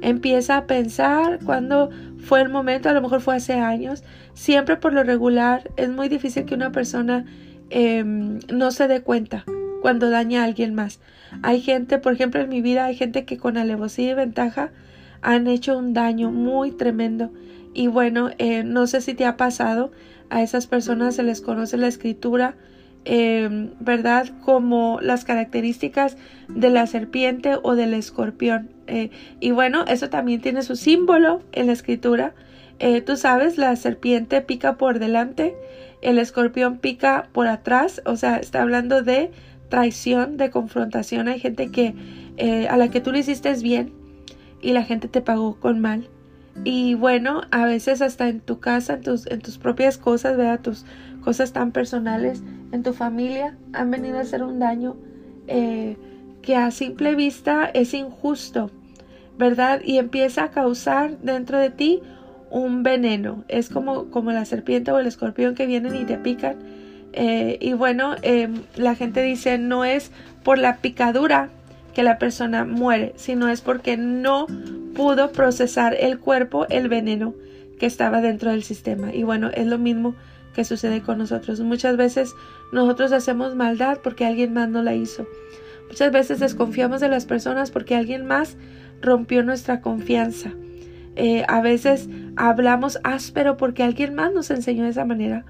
Empieza 0.00 0.56
a 0.56 0.66
pensar 0.66 1.38
cuando 1.44 1.90
fue 2.18 2.42
el 2.42 2.48
momento, 2.48 2.88
a 2.88 2.92
lo 2.92 3.02
mejor 3.02 3.20
fue 3.20 3.36
hace 3.36 3.54
años. 3.54 4.02
Siempre 4.34 4.76
por 4.76 4.92
lo 4.92 5.04
regular 5.04 5.70
es 5.76 5.88
muy 5.88 6.08
difícil 6.08 6.44
que 6.44 6.54
una 6.54 6.72
persona 6.72 7.24
em, 7.70 8.40
no 8.52 8.70
se 8.72 8.88
dé 8.88 9.02
cuenta 9.02 9.44
cuando 9.80 10.10
daña 10.10 10.42
a 10.42 10.44
alguien 10.44 10.74
más. 10.74 11.00
Hay 11.42 11.60
gente, 11.60 11.98
por 11.98 12.12
ejemplo, 12.12 12.40
en 12.40 12.48
mi 12.48 12.62
vida 12.62 12.86
hay 12.86 12.96
gente 12.96 13.24
que 13.24 13.38
con 13.38 13.56
alevosía 13.56 14.10
y 14.10 14.14
ventaja 14.14 14.70
han 15.22 15.46
hecho 15.46 15.78
un 15.78 15.94
daño 15.94 16.30
muy 16.30 16.72
tremendo. 16.72 17.30
Y 17.74 17.86
bueno, 17.86 18.30
eh, 18.38 18.64
no 18.64 18.86
sé 18.86 19.00
si 19.00 19.14
te 19.14 19.24
ha 19.24 19.36
pasado, 19.36 19.92
a 20.30 20.42
esas 20.42 20.66
personas 20.66 21.16
se 21.16 21.22
les 21.22 21.40
conoce 21.40 21.76
la 21.76 21.88
escritura, 21.88 22.54
eh, 23.04 23.70
¿verdad? 23.80 24.28
Como 24.44 24.98
las 25.00 25.24
características 25.24 26.16
de 26.48 26.70
la 26.70 26.86
serpiente 26.86 27.56
o 27.62 27.74
del 27.74 27.94
escorpión. 27.94 28.70
Eh, 28.86 29.10
y 29.40 29.50
bueno, 29.50 29.84
eso 29.86 30.10
también 30.10 30.40
tiene 30.40 30.62
su 30.62 30.76
símbolo 30.76 31.42
en 31.52 31.66
la 31.66 31.72
escritura. 31.72 32.34
tú 33.06 33.16
sabes, 33.16 33.58
la 33.58 33.76
serpiente 33.76 34.40
pica 34.40 34.76
por 34.76 34.98
delante, 34.98 35.54
el 36.00 36.18
escorpión 36.18 36.78
pica 36.78 37.28
por 37.32 37.46
atrás, 37.46 38.02
o 38.04 38.16
sea, 38.16 38.38
está 38.38 38.60
hablando 38.62 39.02
de 39.02 39.30
traición, 39.68 40.36
de 40.36 40.50
confrontación. 40.50 41.28
Hay 41.28 41.38
gente 41.38 41.70
que 41.70 41.94
a 42.68 42.76
la 42.76 42.88
que 42.88 43.00
tú 43.00 43.12
le 43.12 43.20
hiciste 43.20 43.54
bien, 43.62 43.92
y 44.62 44.72
la 44.72 44.84
gente 44.84 45.08
te 45.08 45.20
pagó 45.20 45.56
con 45.56 45.80
mal. 45.80 46.08
Y 46.64 46.94
bueno, 46.94 47.42
a 47.50 47.66
veces 47.66 48.00
hasta 48.00 48.28
en 48.28 48.40
tu 48.40 48.60
casa, 48.60 48.94
en 48.94 49.02
tus, 49.02 49.26
en 49.26 49.40
tus 49.40 49.58
propias 49.58 49.98
cosas, 49.98 50.36
¿verdad? 50.36 50.60
Tus 50.60 50.84
cosas 51.22 51.52
tan 51.52 51.72
personales, 51.72 52.42
en 52.72 52.82
tu 52.82 52.92
familia, 52.92 53.56
han 53.72 53.90
venido 53.90 54.18
a 54.18 54.22
hacer 54.22 54.42
un 54.42 54.58
daño 54.58 54.96
eh, 55.46 55.96
que 56.42 56.56
a 56.56 56.70
simple 56.70 57.14
vista 57.14 57.70
es 57.72 57.94
injusto, 57.94 58.70
¿verdad? 59.38 59.80
Y 59.84 59.98
empieza 59.98 60.44
a 60.44 60.50
causar 60.50 61.18
dentro 61.18 61.58
de 61.58 61.70
ti 61.70 62.00
un 62.50 62.82
veneno. 62.82 63.44
Es 63.48 63.68
como, 63.68 64.10
como 64.10 64.32
la 64.32 64.44
serpiente 64.44 64.90
o 64.90 64.98
el 64.98 65.06
escorpión 65.06 65.54
que 65.54 65.66
vienen 65.66 65.96
y 65.96 66.04
te 66.04 66.18
pican. 66.18 66.56
Eh, 67.12 67.58
y 67.60 67.72
bueno, 67.74 68.16
em, 68.22 68.62
la 68.76 68.94
gente 68.94 69.22
dice, 69.22 69.58
no 69.58 69.84
es 69.84 70.10
por 70.42 70.58
la 70.58 70.76
picadura 70.78 71.50
que 71.94 72.02
la 72.02 72.18
persona 72.18 72.64
muere, 72.64 73.12
sino 73.16 73.48
es 73.48 73.60
porque 73.60 73.96
no 73.96 74.46
pudo 74.94 75.32
procesar 75.32 75.94
el 75.98 76.18
cuerpo 76.18 76.66
el 76.68 76.88
veneno 76.88 77.34
que 77.78 77.86
estaba 77.86 78.20
dentro 78.20 78.50
del 78.50 78.62
sistema. 78.62 79.14
Y 79.14 79.22
bueno, 79.24 79.50
es 79.52 79.66
lo 79.66 79.78
mismo 79.78 80.14
que 80.54 80.64
sucede 80.64 81.02
con 81.02 81.18
nosotros. 81.18 81.60
Muchas 81.60 81.96
veces 81.96 82.34
nosotros 82.72 83.12
hacemos 83.12 83.54
maldad 83.54 83.98
porque 84.02 84.26
alguien 84.26 84.52
más 84.52 84.68
no 84.68 84.82
la 84.82 84.94
hizo. 84.94 85.26
Muchas 85.88 86.12
veces 86.12 86.40
desconfiamos 86.40 87.00
de 87.00 87.08
las 87.08 87.26
personas 87.26 87.70
porque 87.70 87.94
alguien 87.96 88.26
más 88.26 88.56
rompió 89.00 89.42
nuestra 89.42 89.80
confianza. 89.80 90.52
Eh, 91.16 91.44
a 91.48 91.60
veces 91.60 92.08
hablamos 92.36 92.98
áspero 93.04 93.56
porque 93.56 93.82
alguien 93.82 94.14
más 94.14 94.32
nos 94.32 94.50
enseñó 94.50 94.84
de 94.84 94.90
esa 94.90 95.04
manera. 95.04 95.44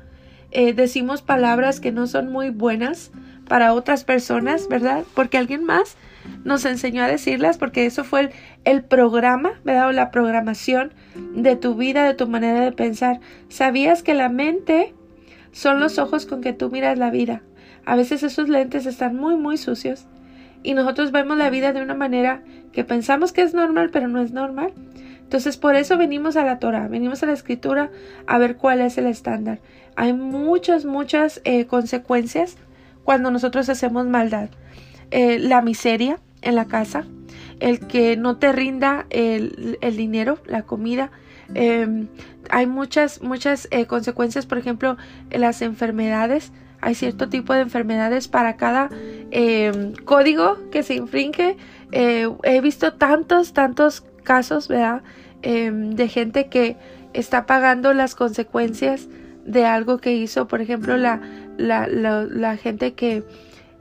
Eh, 0.51 0.75
decimos 0.75 1.23
palabras 1.23 1.81
que 1.81 1.93
no 1.93 2.07
son 2.07 2.31
muy 2.31 2.51
buenas 2.51 3.13
para 3.49 3.75
otras 3.75 4.05
personas, 4.05 4.69
¿verdad? 4.69 5.05
Porque 5.15 5.39
alguien 5.39 5.65
más 5.65 5.97
nos 6.45 6.65
enseñó 6.65 7.03
a 7.03 7.09
decirlas 7.09 7.59
porque 7.59 7.87
eso 7.87 8.05
fue 8.05 8.31
el, 8.65 8.83
programa, 8.83 9.61
¿verdad? 9.65 9.89
O 9.89 9.93
la 9.93 10.11
programación 10.11 10.93
de 11.35 11.57
tu 11.57 11.75
vida, 11.75 12.05
de 12.05 12.15
tu 12.15 12.29
manera 12.29 12.61
de 12.61 12.73
pensar. 12.73 13.21
¿Sabías 13.49 14.03
que 14.03 14.15
la 14.15 14.29
mente 14.29 14.95
son 15.53 15.81
los 15.81 15.99
ojos 15.99 16.27
con 16.27 16.41
que 16.41 16.53
tú 16.53 16.71
miras 16.71 16.99
la 16.99 17.11
vida? 17.11 17.43
A 17.85 17.97
veces 17.97 18.23
esos 18.23 18.49
lentes 18.49 18.87
están 18.87 19.17
muy, 19.17 19.37
muy 19.37 19.57
sucios 19.57 20.07
y 20.63 20.75
nosotros 20.75 21.11
vemos 21.11 21.37
la 21.37 21.51
vida 21.51 21.73
de 21.73 21.83
una 21.83 21.95
manera 21.95 22.43
que 22.73 22.85
pensamos 22.85 23.33
que 23.33 23.43
es 23.43 23.55
normal, 23.55 23.91
pero 23.93 24.09
no 24.09 24.23
es 24.23 24.33
normal. 24.33 24.73
Entonces, 25.23 25.57
por 25.57 25.77
eso 25.77 25.97
venimos 25.97 26.37
a 26.37 26.45
la 26.45 26.59
Torah, 26.59 26.89
venimos 26.89 27.23
a 27.23 27.27
la 27.27 27.33
escritura 27.33 27.91
a 28.27 28.39
ver 28.39 28.57
cuál 28.57 28.81
es 28.81 28.99
el 28.99 29.07
estándar. 29.07 29.61
Hay 29.97 30.13
muchas, 30.13 30.85
muchas 30.85 31.41
eh, 31.45 31.67
consecuencias 31.67 32.57
cuando 33.05 33.31
nosotros 33.31 33.69
hacemos 33.69 34.07
maldad. 34.07 34.51
Eh, 35.11 35.39
la 35.39 35.61
miseria 35.61 36.21
en 36.41 36.55
la 36.55 36.67
casa, 36.67 37.05
el 37.61 37.81
que 37.81 38.17
no 38.17 38.39
te 38.39 38.53
rinda 38.53 39.07
el, 39.11 39.79
dinero, 39.97 40.39
la 40.47 40.63
comida. 40.63 41.11
Em, 41.55 42.09
hay 42.51 42.67
muchas, 42.67 43.23
muchas 43.23 43.69
eh, 43.71 43.87
consecuencias, 43.87 44.47
por 44.47 44.59
ejemplo, 44.59 44.97
las 45.31 45.63
enfermedades. 45.63 46.53
Hay 46.81 46.95
cierto 46.95 47.29
tipo 47.29 47.53
de 47.53 47.61
enfermedades 47.61 48.27
para 48.27 48.57
cada 48.57 48.89
em, 49.31 49.93
código 50.05 50.59
que 50.71 50.83
se 50.83 50.95
infringe. 50.95 51.57
Eh, 51.93 52.29
he 52.43 52.61
visto 52.61 52.95
tantos, 52.95 53.53
tantos 53.53 54.05
casos, 54.25 54.67
¿verdad? 54.69 55.03
Em, 55.43 55.91
de 55.91 56.09
gente 56.09 56.49
que 56.49 56.77
está 57.13 57.47
pagando 57.47 57.93
las 57.93 58.15
consecuencias 58.15 59.09
de 59.45 59.67
algo 59.67 59.99
que 59.99 60.15
hizo. 60.15 60.49
Por 60.49 60.61
ejemplo, 60.61 60.97
la, 60.97 61.21
la, 61.63 61.87
la 61.87 62.57
gente 62.57 62.95
que 62.95 63.23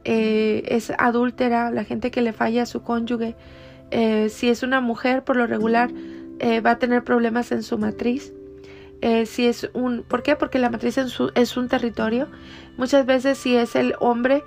eh, 0.03 0.63
es 0.67 0.91
adúltera, 0.97 1.69
la 1.69 1.83
gente 1.83 2.09
que 2.09 2.21
le 2.21 2.33
falla 2.33 2.63
a 2.63 2.65
su 2.65 2.81
cónyuge, 2.81 3.35
eh, 3.91 4.29
si 4.29 4.49
es 4.49 4.63
una 4.63 4.81
mujer, 4.81 5.23
por 5.23 5.35
lo 5.35 5.45
regular 5.45 5.91
eh, 6.39 6.59
va 6.59 6.71
a 6.71 6.79
tener 6.79 7.03
problemas 7.03 7.51
en 7.51 7.61
su 7.61 7.77
matriz. 7.77 8.33
si 9.25 9.47
es 9.47 9.69
un, 9.73 10.03
¿por 10.03 10.21
qué? 10.23 10.35
Porque 10.35 10.59
la 10.59 10.69
matriz 10.69 10.97
es 10.97 11.57
un 11.57 11.67
territorio. 11.67 12.27
Muchas 12.77 13.05
veces 13.05 13.37
si 13.37 13.55
es 13.55 13.75
el 13.75 13.95
hombre, 13.99 14.43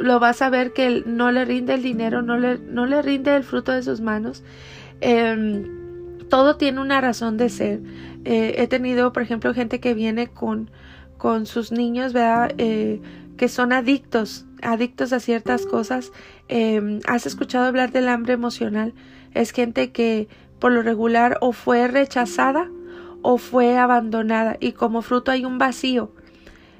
lo 0.00 0.18
vas 0.18 0.40
a 0.42 0.50
ver 0.50 0.72
que 0.72 1.02
no 1.06 1.30
le 1.30 1.44
rinde 1.44 1.74
el 1.74 1.82
dinero, 1.82 2.22
no 2.22 2.38
le, 2.38 2.58
no 2.58 2.86
le 2.86 3.02
rinde 3.02 3.36
el 3.36 3.44
fruto 3.44 3.72
de 3.72 3.82
sus 3.82 4.00
manos. 4.00 4.42
Em, 5.00 5.64
todo 6.28 6.56
tiene 6.56 6.80
una 6.80 7.00
razón 7.00 7.36
de 7.36 7.48
ser. 7.50 7.80
he 8.24 8.66
tenido, 8.66 9.12
por 9.12 9.22
ejemplo, 9.22 9.52
gente 9.52 9.78
que 9.78 9.92
viene 9.94 10.28
con, 10.28 10.70
con 11.18 11.46
sus 11.46 11.72
niños, 11.72 12.12
¿verdad? 12.12 12.54
que 13.36 13.48
son 13.48 13.72
adictos, 13.72 14.46
adictos 14.62 15.12
a 15.12 15.20
ciertas 15.20 15.66
cosas. 15.66 16.12
Em, 16.48 17.00
¿Has 17.06 17.26
escuchado 17.26 17.66
hablar 17.66 17.92
del 17.92 18.08
hambre 18.08 18.34
emocional? 18.34 18.94
Es 19.32 19.50
gente 19.50 19.90
que 19.90 20.28
por 20.58 20.72
lo 20.72 20.82
regular 20.82 21.38
o 21.40 21.52
fue 21.52 21.88
rechazada 21.88 22.70
o 23.22 23.38
fue 23.38 23.76
abandonada 23.76 24.56
y 24.60 24.72
como 24.72 25.02
fruto 25.02 25.30
hay 25.30 25.44
un 25.44 25.58
vacío. 25.58 26.12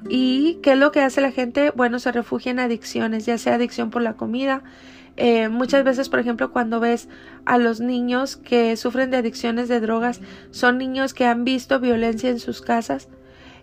¿Y 0.07 0.59
qué 0.61 0.73
es 0.73 0.77
lo 0.77 0.91
que 0.91 1.01
hace 1.01 1.19
la 1.19 1.31
gente? 1.31 1.71
Bueno, 1.71 1.99
se 1.99 2.11
refugia 2.11 2.51
en 2.51 2.59
adicciones, 2.59 3.25
ya 3.25 3.37
sea 3.37 3.55
adicción 3.55 3.89
por 3.89 4.03
la 4.03 4.13
comida. 4.13 4.63
Eh, 5.17 5.49
muchas 5.49 5.83
veces, 5.83 6.09
por 6.09 6.19
ejemplo, 6.19 6.51
cuando 6.51 6.79
ves 6.79 7.07
a 7.45 7.57
los 7.57 7.79
niños 7.79 8.35
que 8.35 8.75
sufren 8.77 9.09
de 9.09 9.17
adicciones 9.17 9.67
de 9.67 9.79
drogas, 9.79 10.21
son 10.51 10.77
niños 10.77 11.13
que 11.13 11.25
han 11.25 11.43
visto 11.43 11.79
violencia 11.79 12.29
en 12.29 12.39
sus 12.39 12.61
casas, 12.61 13.07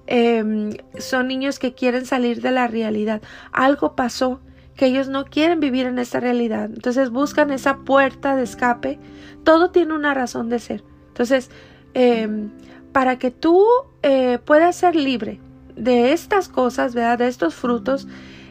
Em, 0.06 0.70
son 0.98 1.28
niños 1.28 1.58
que 1.58 1.74
quieren 1.74 2.06
salir 2.06 2.40
de 2.42 2.50
la 2.50 2.66
realidad. 2.66 3.22
Algo 3.52 3.94
pasó 3.94 4.40
que 4.76 4.86
ellos 4.86 5.08
no 5.08 5.24
quieren 5.24 5.60
vivir 5.60 5.86
en 5.86 5.98
esta 5.98 6.20
realidad. 6.20 6.70
Entonces 6.72 7.10
buscan 7.10 7.50
esa 7.50 7.78
puerta 7.78 8.36
de 8.36 8.42
escape. 8.42 8.98
Todo 9.44 9.70
tiene 9.70 9.94
una 9.94 10.14
razón 10.14 10.48
de 10.48 10.58
ser. 10.58 10.84
Entonces, 11.08 11.50
em, 11.94 12.50
para 12.92 13.18
que 13.18 13.30
tú 13.30 13.64
eh, 14.02 14.38
puedas 14.44 14.76
ser 14.76 14.96
libre 14.96 15.40
de 15.76 16.12
estas 16.12 16.48
cosas. 16.48 16.92
De 16.92 17.26
estos 17.26 17.54
frutos, 17.54 18.08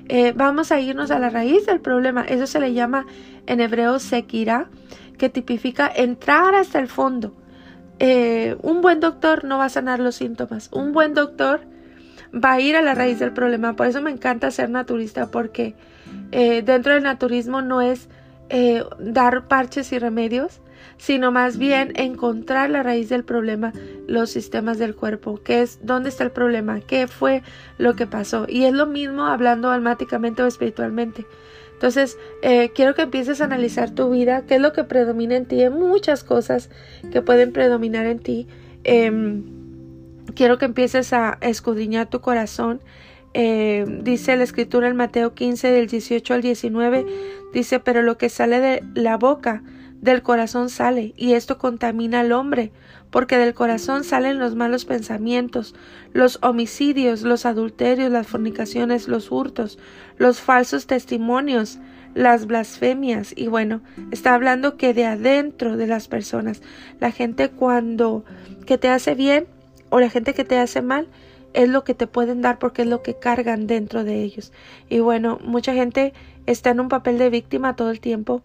eh, 0.07 0.33
vamos 0.35 0.71
a 0.71 0.79
irnos 0.79 1.11
a 1.11 1.19
la 1.19 1.29
raíz 1.29 1.65
del 1.65 1.81
problema. 1.81 2.23
Eso 2.23 2.47
se 2.47 2.59
le 2.59 2.73
llama 2.73 3.05
en 3.47 3.59
hebreo 3.59 3.99
sekira, 3.99 4.69
que 5.17 5.29
tipifica 5.29 5.91
entrar 5.93 6.55
hasta 6.55 6.79
el 6.79 6.87
fondo. 6.87 7.33
Eh, 8.03 8.57
un 8.63 8.81
buen 8.81 8.99
doctor 8.99 9.43
no 9.43 9.59
va 9.59 9.65
a 9.65 9.69
sanar 9.69 9.99
los 9.99 10.15
síntomas. 10.15 10.69
Un 10.71 10.91
buen 10.91 11.13
doctor 11.13 11.61
va 12.33 12.53
a 12.53 12.59
ir 12.59 12.75
a 12.75 12.81
la 12.81 12.95
raíz 12.95 13.19
del 13.19 13.31
problema. 13.31 13.75
Por 13.75 13.85
eso 13.85 14.01
me 14.01 14.09
encanta 14.09 14.49
ser 14.49 14.71
naturista, 14.71 15.29
porque 15.29 15.75
eh, 16.31 16.63
dentro 16.63 16.95
del 16.95 17.03
naturismo 17.03 17.61
no 17.61 17.79
es 17.79 18.09
eh, 18.49 18.83
dar 18.97 19.47
parches 19.47 19.91
y 19.91 19.99
remedios, 19.99 20.61
sino 20.97 21.31
más 21.31 21.59
bien 21.59 21.93
encontrar 21.95 22.71
la 22.71 22.81
raíz 22.81 23.07
del 23.07 23.23
problema, 23.23 23.71
los 24.07 24.31
sistemas 24.31 24.79
del 24.79 24.95
cuerpo, 24.95 25.39
qué 25.43 25.61
es, 25.61 25.77
dónde 25.83 26.09
está 26.09 26.23
el 26.23 26.31
problema, 26.31 26.79
qué 26.79 27.05
fue 27.05 27.43
lo 27.77 27.95
que 27.95 28.07
pasó. 28.07 28.47
Y 28.49 28.65
es 28.65 28.73
lo 28.73 28.87
mismo 28.87 29.27
hablando 29.27 29.69
almáticamente 29.69 30.41
o 30.41 30.47
espiritualmente. 30.47 31.27
Entonces, 31.81 32.19
eh, 32.43 32.69
quiero 32.75 32.93
que 32.93 33.01
empieces 33.01 33.41
a 33.41 33.45
analizar 33.45 33.89
tu 33.89 34.11
vida, 34.11 34.43
qué 34.45 34.53
es 34.53 34.61
lo 34.61 34.71
que 34.71 34.83
predomina 34.83 35.35
en 35.35 35.47
ti. 35.47 35.63
Hay 35.63 35.71
muchas 35.71 36.23
cosas 36.23 36.69
que 37.11 37.23
pueden 37.23 37.51
predominar 37.53 38.05
en 38.05 38.19
ti. 38.19 38.47
Em, 38.83 39.41
quiero 40.35 40.59
que 40.59 40.65
empieces 40.65 41.11
a 41.11 41.39
escudriñar 41.41 42.07
tu 42.07 42.21
corazón. 42.21 42.81
Em, 43.33 44.03
dice 44.03 44.37
la 44.37 44.43
escritura 44.43 44.89
en 44.89 44.95
Mateo 44.95 45.33
15 45.33 45.71
del 45.71 45.87
18 45.87 46.35
al 46.35 46.43
19, 46.43 47.03
dice, 47.51 47.79
pero 47.79 48.03
lo 48.03 48.15
que 48.15 48.29
sale 48.29 48.59
de 48.59 48.83
la 48.93 49.17
boca, 49.17 49.63
del 50.01 50.23
corazón 50.23 50.69
sale, 50.69 51.13
y 51.15 51.33
esto 51.33 51.57
contamina 51.57 52.21
al 52.21 52.31
hombre, 52.31 52.71
porque 53.11 53.37
del 53.37 53.53
corazón 53.53 54.03
salen 54.03 54.39
los 54.39 54.55
malos 54.55 54.85
pensamientos, 54.85 55.75
los 56.11 56.39
homicidios, 56.41 57.21
los 57.21 57.45
adulterios, 57.45 58.11
las 58.11 58.27
fornicaciones, 58.27 59.07
los 59.07 59.31
hurtos, 59.31 59.77
los 60.17 60.41
falsos 60.41 60.87
testimonios, 60.87 61.77
las 62.15 62.47
blasfemias. 62.47 63.33
Y 63.35 63.47
bueno, 63.47 63.81
está 64.11 64.33
hablando 64.33 64.75
que 64.75 64.93
de 64.93 65.05
adentro 65.05 65.77
de 65.77 65.87
las 65.87 66.07
personas, 66.07 66.61
la 66.99 67.11
gente 67.11 67.49
cuando 67.49 68.25
que 68.65 68.77
te 68.77 68.89
hace 68.89 69.13
bien 69.13 69.45
o 69.89 69.99
la 69.99 70.09
gente 70.09 70.33
que 70.33 70.45
te 70.45 70.57
hace 70.57 70.81
mal, 70.81 71.07
es 71.53 71.67
lo 71.69 71.83
que 71.83 71.93
te 71.93 72.07
pueden 72.07 72.41
dar 72.41 72.59
porque 72.59 72.83
es 72.83 72.87
lo 72.87 73.03
que 73.03 73.19
cargan 73.19 73.67
dentro 73.67 74.03
de 74.03 74.23
ellos. 74.23 74.51
Y 74.89 74.99
bueno, 74.99 75.37
mucha 75.43 75.73
gente 75.73 76.13
está 76.45 76.71
en 76.71 76.79
un 76.79 76.87
papel 76.87 77.17
de 77.17 77.29
víctima 77.29 77.75
todo 77.75 77.91
el 77.91 77.99
tiempo 77.99 78.41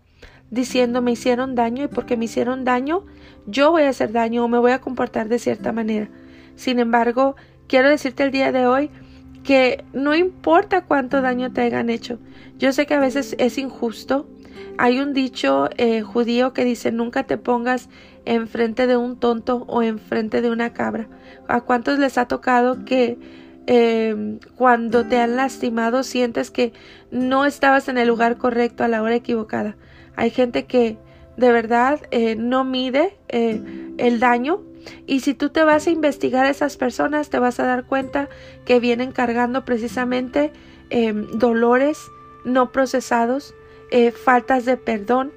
diciendo 0.50 1.03
me 1.03 1.12
hicieron 1.12 1.55
daño 1.55 1.85
y 1.85 1.88
porque 1.88 2.17
me 2.17 2.26
hicieron 2.26 2.65
daño 2.65 3.05
yo 3.47 3.71
voy 3.71 3.85
a 3.85 3.91
hacer 3.91 4.12
daño 4.12 4.45
o 4.45 4.49
me 4.49 4.59
voy 4.59 4.73
a 4.73 4.81
comportar 4.81 5.29
de 5.29 5.38
cierta 5.38 5.73
manera. 5.73 6.09
Sin 6.57 6.79
embargo, 6.79 7.37
quiero 7.69 7.88
decirte 7.88 8.25
el 8.25 8.33
día 8.33 8.53
de 8.53 8.67
hoy 8.67 8.91
que 9.45 9.85
no 9.93 10.15
importa 10.15 10.85
cuánto 10.85 11.23
daño 11.23 11.53
te 11.53 11.61
hayan 11.61 11.88
hecho. 11.88 12.19
Yo 12.59 12.73
sé 12.73 12.87
que 12.87 12.95
a 12.95 13.00
veces 13.00 13.37
es 13.38 13.59
injusto. 13.59 14.29
Hay 14.79 14.99
un 14.99 15.15
dicho 15.15 15.71
eh, 15.76 16.03
judío 16.03 16.53
que 16.53 16.65
dice 16.65 16.91
nunca 16.91 17.23
te 17.23 17.38
pongas 17.38 17.88
enfrente 18.25 18.88
de 18.88 18.97
un 18.97 19.17
tonto 19.17 19.65
o 19.69 19.83
enfrente 19.83 20.43
de 20.43 20.50
una 20.50 20.73
cabra. 20.73 21.09
¿A 21.47 21.61
cuántos 21.61 22.00
les 22.00 22.19
ha 22.19 22.26
tocado 22.26 22.85
que 22.85 23.19
eh, 23.69 24.38
cuando 24.57 25.07
te 25.07 25.21
han 25.21 25.37
lastimado 25.37 26.03
sientes 26.03 26.50
que 26.50 26.73
no 27.12 27.47
estabas 27.47 27.88
en 27.88 27.99
el 27.99 28.09
lugar 28.09 28.38
correcto 28.38 28.83
a 28.83 28.88
la 28.88 29.03
hora 29.03 29.15
equivocada? 29.15 29.76
Hay 30.16 30.30
gente 30.30 30.64
que 30.66 30.99
de 31.37 31.52
verdad 31.52 32.00
eh, 32.11 32.35
no 32.35 32.64
mide 32.64 33.16
el 33.28 34.20
daño 34.20 34.62
y 35.06 35.20
si 35.20 35.35
tú 35.35 35.50
te 35.50 35.64
vas 35.64 35.87
a 35.87 35.90
investigar 35.90 36.46
a 36.46 36.50
esas 36.50 36.76
personas, 36.76 37.30
te 37.30 37.38
vas 37.38 37.61
a 37.61 37.66
dar 37.66 37.85
cuenta 37.85 38.28
que 38.64 38.80
vienen 38.80 39.12
cargando 39.12 39.64
precisamente 39.64 40.52
em, 40.90 41.26
dolores 41.38 41.99
no 42.44 42.73
procesados, 42.73 43.54
eh, 43.90 44.12
faltas 44.12 44.64
de 44.64 44.76
perdón, 44.76 45.32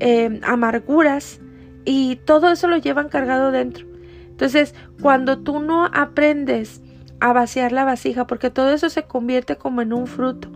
em, 0.00 0.40
amarguras, 0.42 1.40
y 1.84 2.16
todo 2.16 2.50
eso 2.50 2.68
lo 2.68 2.76
llevan 2.76 3.08
cargado 3.08 3.50
dentro. 3.50 3.86
Entonces, 4.28 4.74
cuando 5.00 5.38
tú 5.38 5.60
no 5.60 5.86
aprendes 5.86 6.82
a 7.18 7.32
vaciar 7.32 7.72
la 7.72 7.84
vasija, 7.84 8.26
porque 8.26 8.50
todo 8.50 8.70
eso 8.70 8.90
se 8.90 9.04
convierte 9.04 9.56
como 9.56 9.80
en 9.80 9.92
un 9.92 10.06
fruto, 10.06 10.50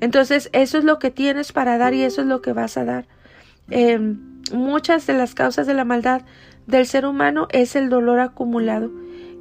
entonces 0.00 0.50
eso 0.52 0.78
es 0.78 0.84
lo 0.84 0.98
que 0.98 1.10
tienes 1.10 1.52
para 1.52 1.78
dar 1.78 1.94
y 1.94 2.02
eso 2.02 2.22
es 2.22 2.26
lo 2.26 2.42
que 2.42 2.52
vas 2.52 2.76
a 2.76 2.84
dar. 2.84 3.06
Em, 3.70 4.42
muchas 4.52 5.06
de 5.06 5.14
las 5.14 5.34
causas 5.34 5.66
de 5.66 5.74
la 5.74 5.84
maldad 5.84 6.22
del 6.66 6.86
ser 6.86 7.06
humano 7.06 7.48
es 7.50 7.76
el 7.76 7.88
dolor 7.88 8.20
acumulado. 8.20 8.90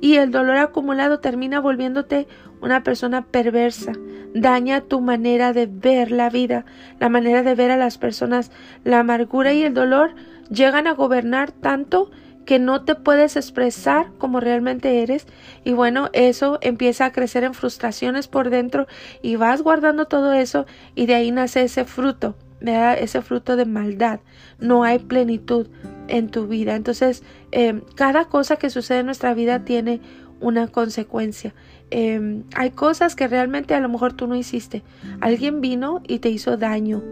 Y 0.01 0.15
el 0.15 0.31
dolor 0.31 0.57
acumulado 0.57 1.19
termina 1.19 1.59
volviéndote 1.59 2.27
una 2.61 2.83
persona 2.83 3.25
perversa. 3.25 3.93
Daña 4.33 4.81
tu 4.81 5.01
manera 5.01 5.53
de 5.53 5.67
ver 5.67 6.11
la 6.11 6.29
vida, 6.29 6.65
la 6.99 7.09
manera 7.09 7.43
de 7.43 7.55
ver 7.55 7.71
a 7.71 7.77
las 7.77 7.97
personas. 7.97 8.51
La 8.83 8.99
amargura 8.99 9.53
y 9.53 9.63
el 9.63 9.73
dolor 9.73 10.13
llegan 10.49 10.87
a 10.87 10.93
gobernar 10.93 11.51
tanto 11.51 12.11
que 12.45 12.59
no 12.59 12.83
te 12.83 12.95
puedes 12.95 13.35
expresar 13.35 14.11
como 14.17 14.39
realmente 14.39 15.01
eres 15.01 15.25
y 15.63 15.73
bueno, 15.73 16.09
eso 16.13 16.59
empieza 16.61 17.05
a 17.05 17.11
crecer 17.11 17.43
en 17.43 17.53
frustraciones 17.53 18.27
por 18.27 18.49
dentro 18.49 18.87
y 19.21 19.35
vas 19.35 19.61
guardando 19.61 20.05
todo 20.05 20.33
eso 20.33 20.65
y 20.93 21.05
de 21.07 21.15
ahí 21.15 21.31
nace 21.31 21.63
ese 21.63 21.85
fruto, 21.85 22.35
ese 22.61 23.21
fruto 23.21 23.55
de 23.55 23.65
maldad. 23.65 24.19
No 24.59 24.83
hay 24.83 24.99
plenitud, 24.99 25.67
en 26.07 26.29
tu 26.29 26.47
vida. 26.47 26.75
Entonces, 26.75 27.23
em, 27.51 27.81
cada 27.95 28.25
cosa 28.25 28.57
que 28.57 28.69
sucede 28.69 28.99
en 28.99 29.05
nuestra 29.05 29.33
vida 29.33 29.63
tiene 29.63 30.01
una 30.39 30.67
consecuencia. 30.67 31.53
Em, 31.91 32.43
hay 32.55 32.71
cosas 32.71 33.15
que 33.15 33.27
realmente 33.27 33.73
a 33.73 33.79
lo 33.79 33.89
mejor 33.89 34.13
tú 34.13 34.27
no 34.27 34.35
hiciste. 34.35 34.83
Alguien 35.21 35.61
vino 35.61 36.01
y 36.07 36.19
te 36.19 36.29
hizo 36.29 36.57
daño, 36.57 37.03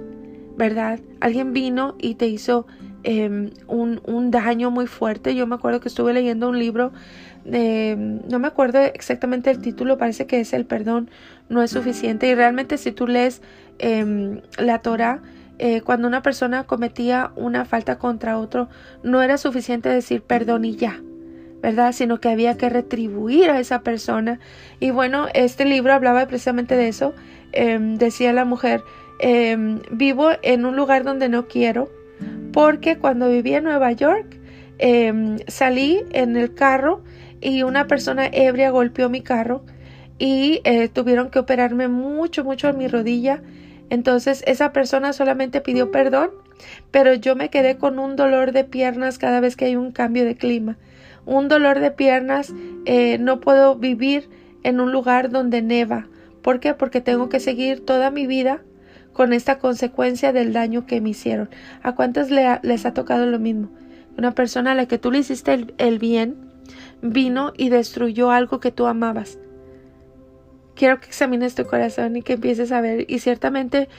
¿verdad? 0.58 1.00
Alguien 1.20 1.54
vino 1.54 1.96
y 2.00 2.16
te 2.16 2.28
hizo 2.28 2.68
em, 3.04 3.52
un, 3.68 4.02
un, 4.06 4.32
daño 4.32 4.72
muy 4.72 4.88
fuerte. 4.88 5.36
Yo 5.36 5.48
me 5.48 5.56
acuerdo 5.56 5.80
que 5.80 5.90
estuve 5.90 6.14
leyendo 6.14 6.50
un 6.50 6.60
libro, 6.60 6.92
de, 7.46 7.96
no 8.30 8.40
me 8.40 8.48
acuerdo 8.48 8.80
exactamente 8.80 9.52
el 9.52 9.60
título, 9.60 9.98
parece 9.98 10.26
que 10.26 10.40
es 10.40 10.54
El 10.54 10.66
perdón 10.66 11.10
no 11.50 11.62
es 11.62 11.72
suficiente. 11.72 12.28
Y 12.28 12.36
realmente 12.36 12.78
si 12.78 12.92
tú 12.92 13.08
lees 13.08 13.42
la 14.58 14.80
Torah, 14.80 15.22
eh, 15.60 15.82
cuando 15.82 16.08
una 16.08 16.22
persona 16.22 16.64
cometía 16.64 17.32
una 17.36 17.66
falta 17.66 17.98
contra 17.98 18.38
otro, 18.38 18.70
no 19.04 19.22
era 19.22 19.38
suficiente 19.38 19.90
decir 19.90 20.22
perdón 20.24 20.66
y 20.66 20.76
ya, 20.76 21.02
¿verdad? 21.62 21.94
Sino 21.94 22.20
que 22.20 22.30
había 22.30 22.58
que 22.58 22.70
retribuir 22.70 23.50
a 23.50 23.60
esa 23.60 23.82
persona. 23.82 24.40
Y 24.80 24.92
bueno, 24.92 25.28
este 25.34 25.66
libro 25.66 25.94
hablaba 25.94 26.26
precisamente 26.28 26.76
de 26.76 26.88
eso. 26.88 27.14
Em, 27.52 27.98
decía 27.98 28.34
la 28.34 28.46
mujer, 28.46 28.84
em, 29.20 29.82
vivo 29.92 30.32
en 30.42 30.66
un 30.66 30.76
lugar 30.76 31.04
donde 31.04 31.30
no 31.30 31.48
quiero, 31.48 31.90
porque 32.54 32.98
cuando 32.98 33.30
vivía 33.30 33.58
en 33.58 33.66
Nueva 33.66 33.92
York, 33.92 34.40
em, 34.78 35.40
salí 35.48 36.04
en 36.12 36.38
el 36.38 36.54
carro 36.54 37.04
y 37.42 37.64
una 37.64 37.88
persona 37.88 38.28
ebria 38.32 38.70
golpeó 38.70 39.10
mi 39.10 39.22
carro 39.22 39.66
y 40.18 40.62
eh, 40.64 40.88
tuvieron 40.88 41.30
que 41.30 41.40
operarme 41.40 41.90
mucho, 41.90 42.46
mucho 42.46 42.70
en 42.70 42.78
mi 42.78 42.88
rodilla 42.88 43.42
entonces 43.94 44.44
esa 44.48 44.74
persona 44.74 45.14
solamente 45.14 45.62
pidió 45.62 45.92
perdón, 45.92 46.32
pero 46.90 47.14
yo 47.14 47.36
me 47.36 47.50
quedé 47.50 47.78
con 47.78 48.00
un 48.00 48.16
dolor 48.16 48.52
de 48.52 48.64
piernas 48.64 49.20
cada 49.20 49.40
vez 49.40 49.56
que 49.56 49.66
hay 49.66 49.76
un 49.76 49.92
cambio 49.92 50.26
de 50.26 50.36
clima. 50.36 50.80
Un 51.28 51.48
dolor 51.48 51.80
de 51.80 51.92
piernas, 51.92 52.54
eh, 52.86 53.20
no 53.20 53.40
puedo 53.40 53.76
vivir 53.76 54.30
en 54.64 54.80
un 54.80 54.92
lugar 54.92 55.30
donde 55.30 55.62
neva. 55.62 56.08
¿Por 56.42 56.60
qué? 56.60 56.74
Porque 56.74 57.02
tengo 57.02 57.30
que 57.30 57.40
seguir 57.40 57.86
toda 57.86 58.10
mi 58.10 58.26
vida 58.26 58.62
con 59.14 59.32
esta 59.34 59.60
consecuencia 59.60 60.34
del 60.34 60.54
daño 60.54 60.86
que 60.86 61.02
me 61.02 61.10
hicieron. 61.10 61.50
¿A 61.82 61.96
cuántos 61.96 62.30
les 62.30 62.86
ha 62.86 62.94
tocado 62.94 63.26
lo 63.26 63.40
mismo? 63.40 63.70
Una 64.18 64.32
persona 64.32 64.72
a 64.72 64.76
la 64.76 64.88
que 64.88 64.98
tú 64.98 65.12
le 65.12 65.20
hiciste 65.20 65.68
el 65.78 66.00
bien 66.00 66.36
vino 67.02 67.54
y 67.58 67.70
destruyó 67.70 68.32
algo 68.32 68.60
que 68.60 68.72
tú 68.72 68.86
amabas 68.86 69.38
quiero 70.76 71.00
que 71.00 71.08
examines 71.08 71.56
tu 71.56 71.66
corazón 71.66 72.16
y 72.16 72.22
que 72.22 72.34
empieces 72.34 72.72
a 72.72 72.82
ver. 72.82 73.06
Y 73.10 73.20
ciertamente 73.20 73.90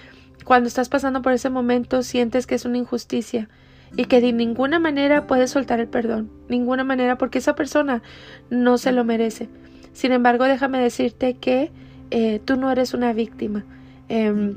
cuando 0.44 0.68
estás 0.68 0.88
pasando 0.88 1.22
por 1.22 1.32
ese 1.32 1.50
momento 1.50 2.02
sientes 2.02 2.46
que 2.46 2.54
es 2.54 2.64
una 2.64 2.78
injusticia 2.78 3.48
y 3.96 4.06
que 4.06 4.20
de 4.20 4.32
ninguna 4.32 4.78
manera 4.78 5.26
puedes 5.26 5.50
soltar 5.50 5.80
el 5.80 5.88
perdón, 5.88 6.30
ninguna 6.48 6.84
manera 6.84 7.16
porque 7.16 7.38
esa 7.38 7.54
persona 7.54 8.02
no 8.50 8.76
se 8.76 8.92
lo 8.92 9.04
merece. 9.04 9.48
Sin 9.92 10.10
embargo, 10.10 10.44
déjame 10.44 10.80
decirte 10.80 11.34
que 11.34 11.70
eh, 12.10 12.40
tú 12.44 12.56
no 12.56 12.70
eres 12.70 12.94
una 12.94 13.12
víctima. 13.12 13.64
Em, 14.08 14.54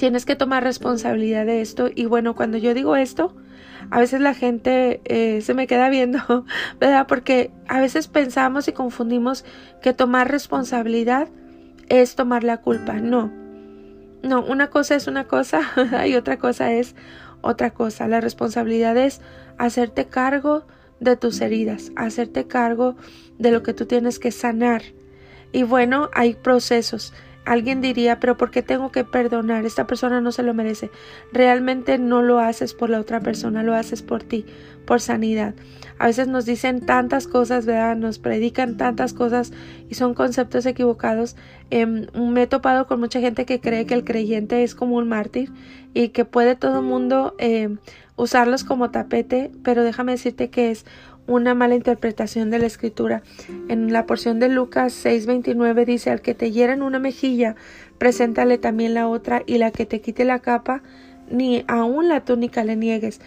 tienes 0.00 0.24
que 0.24 0.34
tomar 0.34 0.64
responsabilidad 0.64 1.44
de 1.44 1.60
esto 1.60 1.90
y 1.94 2.06
bueno, 2.06 2.34
cuando 2.34 2.56
yo 2.56 2.72
digo 2.72 2.96
esto, 2.96 3.36
a 3.90 3.98
veces 3.98 4.22
la 4.22 4.32
gente 4.32 5.02
eh, 5.04 5.42
se 5.42 5.52
me 5.52 5.66
queda 5.66 5.90
viendo, 5.90 6.46
¿verdad? 6.80 7.06
Porque 7.06 7.50
a 7.68 7.80
veces 7.80 8.08
pensamos 8.08 8.66
y 8.66 8.72
confundimos 8.72 9.44
que 9.82 9.92
tomar 9.92 10.30
responsabilidad 10.30 11.28
es 11.90 12.14
tomar 12.14 12.44
la 12.44 12.62
culpa. 12.62 12.94
No, 12.94 13.30
no, 14.22 14.42
una 14.42 14.70
cosa 14.70 14.94
es 14.94 15.06
una 15.06 15.24
cosa 15.24 15.60
y 16.06 16.14
otra 16.14 16.38
cosa 16.38 16.72
es 16.72 16.96
otra 17.42 17.74
cosa. 17.74 18.08
La 18.08 18.22
responsabilidad 18.22 18.96
es 18.96 19.20
hacerte 19.58 20.06
cargo 20.06 20.64
de 20.98 21.16
tus 21.16 21.42
heridas, 21.42 21.92
hacerte 21.94 22.46
cargo 22.46 22.96
de 23.38 23.50
lo 23.50 23.62
que 23.62 23.74
tú 23.74 23.84
tienes 23.84 24.18
que 24.18 24.32
sanar. 24.32 24.80
Y 25.52 25.62
bueno, 25.62 26.08
hay 26.14 26.36
procesos. 26.36 27.12
Alguien 27.44 27.80
diría, 27.80 28.20
pero 28.20 28.36
¿por 28.36 28.50
qué 28.50 28.62
tengo 28.62 28.92
que 28.92 29.04
perdonar? 29.04 29.64
Esta 29.64 29.86
persona 29.86 30.20
no 30.20 30.30
se 30.30 30.42
lo 30.42 30.54
merece. 30.54 30.90
Realmente 31.32 31.98
no 31.98 32.22
lo 32.22 32.38
haces 32.38 32.74
por 32.74 32.90
la 32.90 33.00
otra 33.00 33.20
persona, 33.20 33.62
lo 33.62 33.74
haces 33.74 34.02
por 34.02 34.22
ti, 34.22 34.44
por 34.84 35.00
sanidad. 35.00 35.54
A 35.98 36.06
veces 36.06 36.28
nos 36.28 36.46
dicen 36.46 36.84
tantas 36.84 37.26
cosas, 37.26 37.66
¿verdad? 37.66 37.96
Nos 37.96 38.18
predican 38.18 38.76
tantas 38.76 39.12
cosas 39.12 39.52
y 39.88 39.94
son 39.94 40.14
conceptos 40.14 40.64
equivocados. 40.66 41.36
Em, 41.70 42.06
me 42.14 42.42
he 42.42 42.46
topado 42.46 42.86
con 42.86 43.00
mucha 43.00 43.20
gente 43.20 43.44
que 43.44 43.60
cree 43.60 43.84
que 43.84 43.94
el 43.94 44.04
creyente 44.04 44.62
es 44.62 44.74
como 44.74 44.96
un 44.96 45.08
mártir 45.08 45.50
y 45.92 46.08
que 46.08 46.24
puede 46.24 46.56
todo 46.56 46.78
el 46.78 46.84
mundo 46.84 47.34
em, 47.38 47.78
usarlos 48.16 48.64
como 48.64 48.90
tapete, 48.90 49.50
pero 49.62 49.82
déjame 49.82 50.12
decirte 50.12 50.50
que 50.50 50.70
es 50.70 50.84
una 51.26 51.54
mala 51.54 51.74
interpretación 51.74 52.50
de 52.50 52.58
la 52.58 52.66
escritura. 52.66 53.22
En 53.68 53.92
la 53.92 54.06
porción 54.06 54.40
de 54.40 54.48
Lucas 54.48 54.92
6:29 55.04 55.84
dice, 55.84 56.10
al 56.10 56.20
que 56.20 56.34
te 56.34 56.50
hiera 56.50 56.72
en 56.72 56.82
una 56.82 56.98
mejilla, 56.98 57.56
preséntale 57.98 58.58
también 58.58 58.94
la 58.94 59.08
otra, 59.08 59.42
y 59.46 59.58
la 59.58 59.70
que 59.70 59.86
te 59.86 60.00
quite 60.00 60.24
la 60.24 60.40
capa, 60.40 60.82
ni 61.30 61.64
aun 61.68 62.08
la 62.08 62.24
túnica 62.24 62.64
le 62.64 62.76
niegues. 62.76 63.20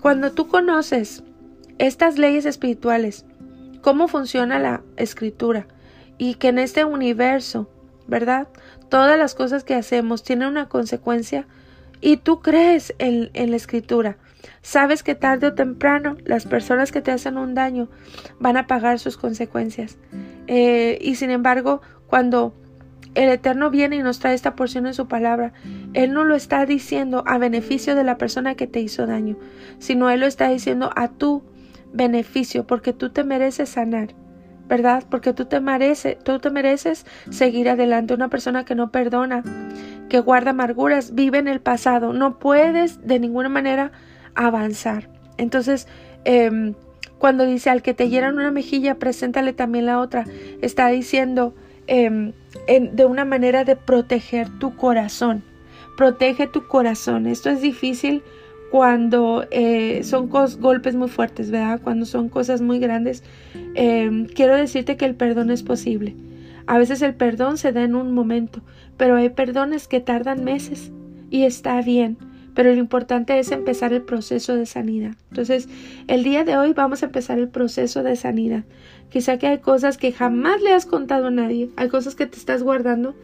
Cuando 0.00 0.32
tú 0.32 0.48
conoces 0.48 1.22
estas 1.78 2.18
leyes 2.18 2.46
espirituales, 2.46 3.24
cómo 3.82 4.08
funciona 4.08 4.58
la 4.58 4.82
escritura, 4.96 5.66
y 6.16 6.34
que 6.34 6.48
en 6.48 6.58
este 6.58 6.84
universo, 6.84 7.68
¿verdad? 8.06 8.48
Todas 8.88 9.18
las 9.18 9.34
cosas 9.34 9.64
que 9.64 9.74
hacemos 9.74 10.22
tienen 10.22 10.48
una 10.48 10.68
consecuencia, 10.68 11.46
y 12.00 12.16
tú 12.16 12.40
crees 12.40 12.94
en, 12.98 13.30
en 13.34 13.50
la 13.50 13.56
escritura, 13.56 14.16
Sabes 14.62 15.02
que 15.02 15.14
tarde 15.14 15.48
o 15.48 15.54
temprano 15.54 16.16
las 16.24 16.46
personas 16.46 16.92
que 16.92 17.00
te 17.00 17.10
hacen 17.10 17.38
un 17.38 17.54
daño 17.54 17.88
van 18.38 18.56
a 18.56 18.66
pagar 18.66 18.98
sus 18.98 19.16
consecuencias. 19.16 19.98
Eh, 20.46 20.98
y 21.00 21.14
sin 21.16 21.30
embargo, 21.30 21.80
cuando 22.06 22.54
el 23.14 23.28
Eterno 23.28 23.70
viene 23.70 23.96
y 23.96 24.02
nos 24.02 24.18
trae 24.18 24.34
esta 24.34 24.54
porción 24.54 24.86
en 24.86 24.94
su 24.94 25.08
palabra, 25.08 25.52
Él 25.94 26.12
no 26.12 26.24
lo 26.24 26.34
está 26.34 26.64
diciendo 26.66 27.24
a 27.26 27.38
beneficio 27.38 27.94
de 27.94 28.04
la 28.04 28.18
persona 28.18 28.54
que 28.54 28.66
te 28.66 28.80
hizo 28.80 29.06
daño, 29.06 29.36
sino 29.78 30.10
Él 30.10 30.20
lo 30.20 30.26
está 30.26 30.48
diciendo 30.48 30.90
a 30.94 31.08
tu 31.08 31.42
beneficio, 31.92 32.66
porque 32.66 32.92
tú 32.92 33.10
te 33.10 33.24
mereces 33.24 33.70
sanar. 33.70 34.14
¿verdad? 34.70 35.02
Porque 35.10 35.32
tú 35.32 35.46
te 35.46 35.58
mereces, 35.58 36.16
tú 36.22 36.38
te 36.38 36.48
mereces 36.48 37.04
seguir 37.28 37.68
adelante. 37.68 38.14
Una 38.14 38.28
persona 38.28 38.64
que 38.64 38.76
no 38.76 38.92
perdona, 38.92 39.42
que 40.08 40.20
guarda 40.20 40.50
amarguras, 40.50 41.12
vive 41.12 41.38
en 41.38 41.48
el 41.48 41.60
pasado. 41.60 42.12
No 42.12 42.38
puedes 42.38 43.04
de 43.04 43.18
ninguna 43.18 43.48
manera 43.48 43.90
avanzar. 44.34 45.08
Entonces, 45.36 45.86
em, 46.24 46.74
cuando 47.18 47.44
dice 47.44 47.70
al 47.70 47.82
que 47.82 47.94
te 47.94 48.08
hieran 48.08 48.36
una 48.36 48.50
mejilla, 48.50 48.96
preséntale 48.96 49.52
también 49.52 49.86
la 49.86 50.00
otra, 50.00 50.24
está 50.62 50.88
diciendo 50.88 51.54
em, 51.86 52.32
de 52.92 53.04
una 53.04 53.24
manera 53.24 53.64
de 53.64 53.74
proteger 53.74 54.48
tu 54.58 54.76
corazón. 54.76 55.42
Protege 55.96 56.46
tu 56.46 56.68
corazón. 56.68 57.26
Esto 57.26 57.50
es 57.50 57.60
difícil 57.60 58.22
cuando 58.70 59.44
eh, 59.50 60.02
son 60.04 60.28
golpes 60.28 60.94
muy 60.94 61.08
fuertes, 61.08 61.50
¿verdad? 61.50 61.80
Cuando 61.82 62.06
son 62.06 62.28
cosas 62.28 62.60
muy 62.60 62.78
grandes. 62.78 63.24
Em, 63.74 64.26
quiero 64.26 64.56
decirte 64.56 64.96
que 64.96 65.04
el 65.04 65.16
perdón 65.16 65.50
es 65.50 65.62
posible. 65.62 66.14
A 66.66 66.78
veces 66.78 67.02
el 67.02 67.14
perdón 67.14 67.58
se 67.58 67.72
da 67.72 67.82
en 67.82 67.96
un 67.96 68.14
momento, 68.14 68.62
pero 68.96 69.16
hay 69.16 69.28
perdones 69.30 69.88
que 69.88 70.00
tardan 70.00 70.44
meses 70.44 70.92
y 71.28 71.42
está 71.42 71.82
bien. 71.82 72.16
Pero 72.54 72.72
lo 72.72 72.78
importante 72.78 73.38
es 73.38 73.52
empezar 73.52 73.92
el 73.92 74.02
proceso 74.02 74.56
de 74.56 74.66
sanidad. 74.66 75.12
Entonces, 75.30 75.68
el 76.08 76.24
día 76.24 76.44
de 76.44 76.56
hoy 76.56 76.72
vamos 76.72 77.02
a 77.02 77.06
empezar 77.06 77.38
el 77.38 77.48
proceso 77.48 78.02
de 78.02 78.16
sanidad. 78.16 78.64
Quizá 79.10 79.38
que 79.38 79.46
hay 79.46 79.58
cosas 79.58 79.98
que 79.98 80.12
jamás 80.12 80.60
le 80.62 80.72
has 80.72 80.86
contado 80.86 81.28
a 81.28 81.30
nadie, 81.30 81.70
hay 81.76 81.88
cosas 81.88 82.14
que 82.14 82.26
te 82.26 82.36
estás 82.36 82.62
guardando 82.62 83.14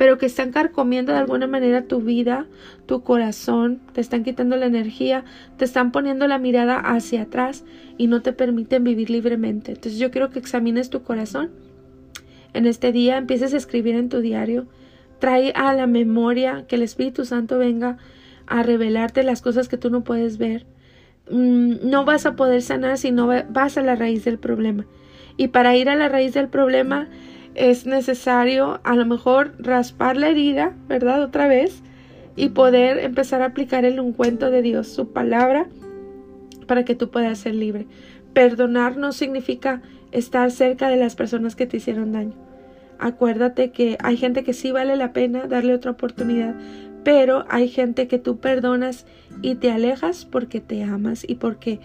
pero 0.00 0.16
que 0.16 0.24
están 0.24 0.50
carcomiendo 0.50 1.12
de 1.12 1.18
alguna 1.18 1.46
manera 1.46 1.84
tu 1.84 2.00
vida, 2.00 2.46
tu 2.86 3.02
corazón, 3.02 3.82
te 3.92 4.00
están 4.00 4.24
quitando 4.24 4.56
la 4.56 4.64
energía, 4.64 5.26
te 5.58 5.66
están 5.66 5.92
poniendo 5.92 6.26
la 6.26 6.38
mirada 6.38 6.78
hacia 6.78 7.20
atrás 7.20 7.66
y 7.98 8.06
no 8.06 8.22
te 8.22 8.32
permiten 8.32 8.82
vivir 8.82 9.10
libremente. 9.10 9.72
Entonces 9.72 9.98
yo 9.98 10.10
quiero 10.10 10.30
que 10.30 10.38
examines 10.38 10.88
tu 10.88 11.02
corazón. 11.02 11.50
En 12.54 12.64
este 12.64 12.92
día 12.92 13.18
empieces 13.18 13.52
a 13.52 13.58
escribir 13.58 13.94
en 13.94 14.08
tu 14.08 14.20
diario, 14.20 14.68
trae 15.18 15.52
a 15.54 15.74
la 15.74 15.86
memoria 15.86 16.64
que 16.66 16.76
el 16.76 16.82
Espíritu 16.82 17.26
Santo 17.26 17.58
venga 17.58 17.98
a 18.50 18.62
revelarte 18.62 19.22
las 19.22 19.40
cosas 19.40 19.68
que 19.68 19.78
tú 19.78 19.88
no 19.88 20.04
puedes 20.04 20.36
ver. 20.36 20.66
Mm, 21.30 21.88
no 21.88 22.04
vas 22.04 22.26
a 22.26 22.36
poder 22.36 22.60
sanar 22.60 22.98
si 22.98 23.12
no 23.12 23.26
vas 23.26 23.78
a 23.78 23.82
la 23.82 23.96
raíz 23.96 24.24
del 24.24 24.38
problema. 24.38 24.84
Y 25.36 25.48
para 25.48 25.76
ir 25.76 25.88
a 25.88 25.96
la 25.96 26.08
raíz 26.08 26.34
del 26.34 26.48
problema 26.48 27.08
es 27.54 27.86
necesario 27.86 28.80
a 28.84 28.94
lo 28.94 29.06
mejor 29.06 29.54
raspar 29.58 30.16
la 30.16 30.28
herida, 30.28 30.74
¿verdad? 30.88 31.22
Otra 31.22 31.46
vez 31.46 31.82
y 32.36 32.50
poder 32.50 32.98
empezar 32.98 33.42
a 33.42 33.46
aplicar 33.46 33.84
el 33.84 34.00
ungüento 34.00 34.50
de 34.50 34.62
Dios, 34.62 34.88
su 34.88 35.12
palabra, 35.12 35.66
para 36.66 36.84
que 36.84 36.94
tú 36.94 37.10
puedas 37.10 37.38
ser 37.38 37.54
libre. 37.54 37.86
Perdonar 38.32 38.96
no 38.96 39.12
significa 39.12 39.82
estar 40.12 40.50
cerca 40.50 40.88
de 40.88 40.96
las 40.96 41.16
personas 41.16 41.56
que 41.56 41.66
te 41.66 41.76
hicieron 41.76 42.12
daño. 42.12 42.34
Acuérdate 42.98 43.70
que 43.70 43.96
hay 44.00 44.16
gente 44.16 44.44
que 44.44 44.52
sí 44.52 44.72
vale 44.72 44.96
la 44.96 45.12
pena 45.12 45.46
darle 45.46 45.74
otra 45.74 45.92
oportunidad, 45.92 46.54
pero 47.04 47.44
hay 47.48 47.68
gente 47.68 48.08
que 48.08 48.18
tú 48.18 48.38
perdonas 48.38 49.06
y 49.42 49.54
te 49.54 49.70
alejas 49.70 50.24
porque 50.24 50.60
te 50.60 50.82
amas 50.82 51.24
y 51.26 51.36
porque 51.36 51.80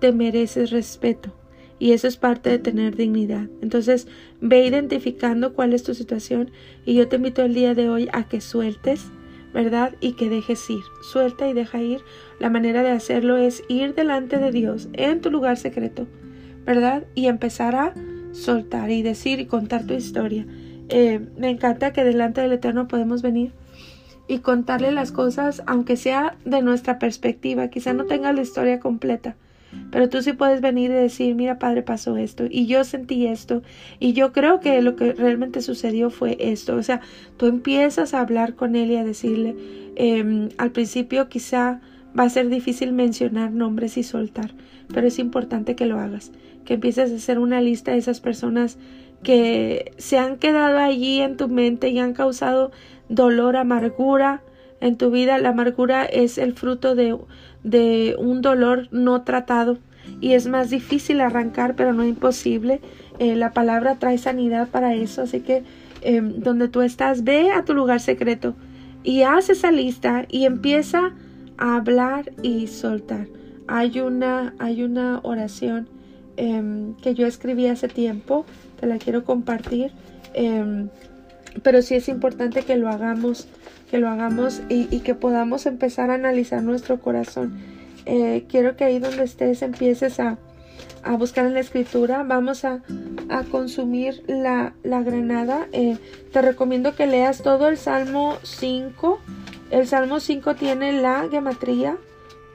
te 0.00 0.12
mereces 0.12 0.70
respeto 0.70 1.34
y 1.78 1.92
eso 1.92 2.08
es 2.08 2.16
parte 2.16 2.50
de 2.50 2.58
tener 2.58 2.96
dignidad. 2.96 3.48
Entonces, 3.62 4.08
ve 4.40 4.66
identificando 4.66 5.54
cuál 5.54 5.72
es 5.72 5.82
tu 5.82 5.94
situación 5.94 6.50
y 6.84 6.94
yo 6.94 7.08
te 7.08 7.16
invito 7.16 7.42
el 7.42 7.54
día 7.54 7.74
de 7.74 7.88
hoy 7.88 8.08
a 8.12 8.28
que 8.28 8.40
sueltes, 8.40 9.06
¿verdad? 9.54 9.94
Y 10.00 10.12
que 10.12 10.28
dejes 10.28 10.68
ir. 10.68 10.82
Suelta 11.02 11.48
y 11.48 11.52
deja 11.52 11.80
ir. 11.80 12.00
La 12.40 12.50
manera 12.50 12.82
de 12.82 12.90
hacerlo 12.90 13.36
es 13.36 13.62
ir 13.68 13.94
delante 13.94 14.38
de 14.38 14.50
Dios 14.50 14.88
en 14.92 15.20
tu 15.20 15.30
lugar 15.30 15.56
secreto, 15.56 16.06
¿verdad? 16.66 17.04
Y 17.14 17.26
empezar 17.26 17.76
a 17.76 17.94
soltar 18.32 18.90
y 18.90 19.02
decir 19.02 19.40
y 19.40 19.46
contar 19.46 19.86
tu 19.86 19.94
historia. 19.94 20.46
Eh, 20.88 21.20
me 21.36 21.50
encanta 21.50 21.92
que 21.92 22.04
delante 22.04 22.40
del 22.40 22.52
Eterno 22.52 22.88
podemos 22.88 23.22
venir 23.22 23.52
y 24.28 24.38
contarle 24.38 24.92
las 24.92 25.10
cosas, 25.10 25.62
aunque 25.66 25.96
sea 25.96 26.36
de 26.44 26.62
nuestra 26.62 26.98
perspectiva, 26.98 27.68
quizá 27.68 27.94
no 27.94 28.04
tenga 28.04 28.32
la 28.32 28.42
historia 28.42 28.78
completa, 28.78 29.36
pero 29.90 30.08
tú 30.08 30.22
sí 30.22 30.32
puedes 30.34 30.60
venir 30.60 30.90
y 30.90 30.94
decir, 30.94 31.34
mira 31.34 31.58
padre, 31.58 31.82
pasó 31.82 32.16
esto 32.16 32.44
y 32.48 32.66
yo 32.66 32.84
sentí 32.84 33.26
esto 33.26 33.62
y 33.98 34.12
yo 34.12 34.32
creo 34.32 34.60
que 34.60 34.80
lo 34.82 34.96
que 34.96 35.12
realmente 35.12 35.62
sucedió 35.62 36.10
fue 36.10 36.36
esto. 36.40 36.76
O 36.76 36.82
sea, 36.82 37.00
tú 37.36 37.46
empiezas 37.46 38.14
a 38.14 38.20
hablar 38.20 38.54
con 38.54 38.76
él 38.76 38.90
y 38.90 38.96
a 38.96 39.04
decirle, 39.04 39.56
em, 39.96 40.50
al 40.58 40.70
principio 40.72 41.28
quizá 41.28 41.80
va 42.18 42.24
a 42.24 42.30
ser 42.30 42.48
difícil 42.48 42.92
mencionar 42.92 43.52
nombres 43.52 43.96
y 43.96 44.02
soltar, 44.02 44.52
pero 44.92 45.06
es 45.06 45.18
importante 45.18 45.74
que 45.74 45.86
lo 45.86 45.98
hagas, 45.98 46.32
que 46.64 46.74
empieces 46.74 47.12
a 47.12 47.16
hacer 47.16 47.38
una 47.38 47.60
lista 47.60 47.92
de 47.92 47.98
esas 47.98 48.20
personas 48.20 48.78
que 49.22 49.92
se 49.98 50.16
han 50.16 50.36
quedado 50.36 50.78
allí 50.78 51.20
en 51.20 51.36
tu 51.36 51.48
mente 51.48 51.88
y 51.88 51.98
han 51.98 52.14
causado 52.14 52.70
dolor, 53.08 53.56
amargura, 53.56 54.42
en 54.80 54.96
tu 54.96 55.10
vida. 55.10 55.38
La 55.38 55.50
amargura 55.50 56.04
es 56.04 56.38
el 56.38 56.54
fruto 56.54 56.94
de, 56.94 57.16
de 57.64 58.16
un 58.18 58.42
dolor 58.42 58.88
no 58.90 59.22
tratado 59.22 59.78
y 60.20 60.32
es 60.32 60.46
más 60.46 60.70
difícil 60.70 61.20
arrancar, 61.20 61.74
pero 61.74 61.92
no 61.92 62.04
imposible. 62.04 62.80
Eh, 63.18 63.36
la 63.36 63.52
palabra 63.52 63.96
trae 63.98 64.18
sanidad 64.18 64.68
para 64.68 64.94
eso, 64.94 65.22
así 65.22 65.40
que 65.40 65.64
em, 66.02 66.40
donde 66.40 66.68
tú 66.68 66.82
estás, 66.82 67.24
ve 67.24 67.50
a 67.50 67.64
tu 67.64 67.74
lugar 67.74 68.00
secreto 68.00 68.54
y 69.02 69.22
haz 69.22 69.50
esa 69.50 69.70
lista 69.70 70.26
y 70.28 70.44
empieza 70.44 71.12
a 71.56 71.76
hablar 71.76 72.32
y 72.42 72.68
soltar. 72.68 73.26
Hay 73.66 74.00
una, 74.00 74.54
hay 74.58 74.82
una 74.82 75.20
oración 75.22 75.88
em, 76.36 76.94
que 76.96 77.14
yo 77.14 77.26
escribí 77.26 77.66
hace 77.66 77.88
tiempo, 77.88 78.46
te 78.80 78.86
la 78.86 78.98
quiero 78.98 79.24
compartir, 79.24 79.90
em, 80.34 80.88
pero 81.62 81.82
sí 81.82 81.94
es 81.94 82.08
importante 82.08 82.62
que 82.62 82.76
lo 82.76 82.88
hagamos 82.88 83.48
que 83.90 83.98
lo 83.98 84.08
hagamos 84.08 84.60
y, 84.68 84.86
que 85.00 85.14
podamos 85.14 85.66
empezar 85.66 86.10
a 86.10 86.14
analizar 86.14 86.62
nuestro 86.62 87.00
corazón. 87.00 87.58
Eh, 88.06 88.44
quiero 88.48 88.76
que 88.76 88.84
ahí 88.84 88.98
donde 88.98 89.24
estés 89.24 89.62
empieces 89.62 90.20
a, 90.20 90.38
buscar 91.18 91.46
en 91.46 91.54
la 91.54 91.60
escritura. 91.60 92.22
Vamos 92.22 92.64
a, 92.64 92.82
consumir 93.50 94.22
la, 94.26 94.74
granada. 94.82 95.68
Eh, 95.72 95.96
te 96.32 96.42
recomiendo 96.42 96.94
que 96.94 97.06
leas 97.06 97.42
todo 97.42 97.68
el 97.68 97.78
Salmo 97.78 98.36
5. 98.42 99.18
El 99.70 99.86
Salmo 99.86 100.20
5 100.20 100.54
tiene 100.54 100.92
la 101.00 101.26
gematría 101.30 101.96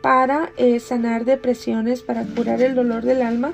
para 0.01 0.51
eh, 0.57 0.79
sanar 0.79 1.25
depresiones, 1.25 2.03
para 2.03 2.25
curar 2.25 2.61
el 2.61 2.75
dolor 2.75 3.03
del 3.03 3.21
alma. 3.23 3.53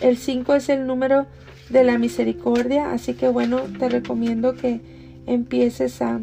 El 0.00 0.16
5 0.16 0.54
es 0.54 0.68
el 0.68 0.86
número 0.86 1.26
de 1.70 1.84
la 1.84 1.98
misericordia, 1.98 2.92
así 2.92 3.14
que 3.14 3.28
bueno, 3.28 3.60
te 3.78 3.88
recomiendo 3.88 4.54
que 4.54 4.80
empieces 5.26 6.00
a, 6.02 6.20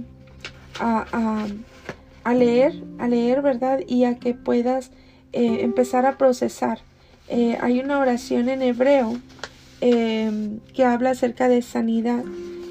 a, 0.80 2.34
leer, 2.34 2.84
a 2.98 3.08
leer, 3.08 3.42
¿verdad? 3.42 3.80
Y 3.88 4.06
a 4.06 4.16
que 4.16 4.34
puedas 4.34 4.92
eh, 5.34 5.60
empezar 5.62 6.06
a 6.06 6.18
procesar. 6.18 6.80
Eh, 7.28 7.58
hay 7.62 7.80
una 7.80 8.00
oración 8.00 8.50
en 8.50 8.62
hebreo 8.62 9.20
em, 9.82 10.60
que 10.74 10.84
habla 10.84 11.12
acerca 11.12 11.48
de 11.48 11.62
sanidad. 11.62 12.24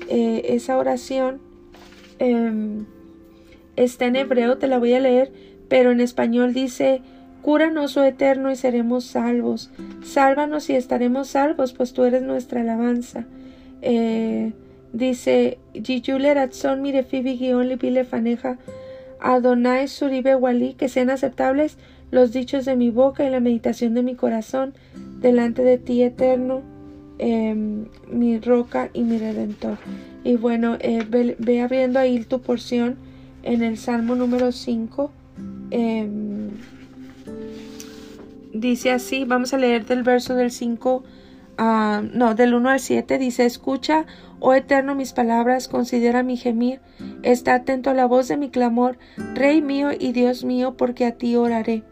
Eh, 0.09 0.43
esa 0.51 0.77
oración 0.77 1.41
em, 2.19 2.87
está 3.77 4.07
en 4.07 4.17
hebreo, 4.17 4.59
te 4.59 4.67
la 4.67 4.79
voy 4.79 4.93
a 4.95 5.01
leer, 5.01 5.33
pero 5.69 5.93
en 5.93 6.01
español 6.01 6.53
dice, 6.53 7.03
Cúranos, 7.45 7.99
oh 7.99 8.05
eterno, 8.05 8.51
y 8.51 8.57
seremos 8.57 9.05
salvos. 9.05 9.71
Sálvanos 10.03 10.71
y 10.71 10.77
estaremos 10.77 11.29
salvos, 11.29 11.75
pues 11.75 11.93
tú 11.93 12.05
eres 12.05 12.23
nuestra 12.23 12.63
alabanza. 12.63 13.27
Dice, 14.95 15.59
Giyule 15.75 16.49
Mirefibi 16.79 17.37
Guión 17.37 17.69
Lipile 17.69 18.07
Adonai 19.21 19.89
Suribe 19.89 20.37
Wali, 20.37 20.73
que 20.73 20.89
sean 20.89 21.11
aceptables 21.11 21.77
los 22.11 22.33
dichos 22.33 22.65
de 22.65 22.77
mi 22.77 22.89
boca 22.89 23.27
y 23.27 23.31
la 23.31 23.41
meditación 23.41 23.93
de 23.93 24.03
mi 24.03 24.15
corazón 24.15 24.73
delante 25.21 25.63
de 25.65 25.77
ti, 25.77 26.03
eterno, 26.03 26.63
em, 27.19 27.89
mi 28.11 28.39
roca 28.39 28.89
y 28.95 29.03
mi 29.03 29.19
redentor. 29.19 29.77
Y 30.25 30.37
bueno, 30.37 30.79
eh, 30.81 31.05
ve, 31.07 31.61
abriendo 31.61 31.99
ahí 31.99 32.25
tu 32.25 32.41
porción 32.41 32.97
en 33.43 33.63
el 33.63 33.77
Salmo 33.77 34.15
número 34.15 34.51
5. 34.51 35.11
Dice 38.55 38.91
así, 38.91 39.25
vamos 39.25 39.53
a 39.53 39.59
leer 39.59 39.85
del 39.85 40.03
verso 40.03 40.35
del 40.35 40.51
5 40.51 41.05
Ah, 41.57 42.03
no, 42.13 42.35
del 42.35 42.55
1 42.55 42.69
al 42.69 42.81
7 42.81 43.19
dice, 43.19 43.47
escucha, 43.47 44.07
oh 44.41 44.55
eterno, 44.55 44.95
mis 44.95 45.13
palabras, 45.13 45.69
considera 45.69 46.25
mi 46.25 46.37
gemir, 46.37 46.81
está 47.23 47.55
atento 47.55 47.91
a 47.91 47.95
la 47.95 48.07
voz 48.07 48.27
de 48.27 48.37
mi 48.37 48.51
clamor, 48.51 48.99
Rey 49.35 49.63
mío 49.63 49.91
y 49.97 50.13
Dios 50.13 50.45
mío, 50.45 50.77
porque 50.77 51.07
a 51.07 51.13
ti 51.13 51.37
oraré. 51.37 51.85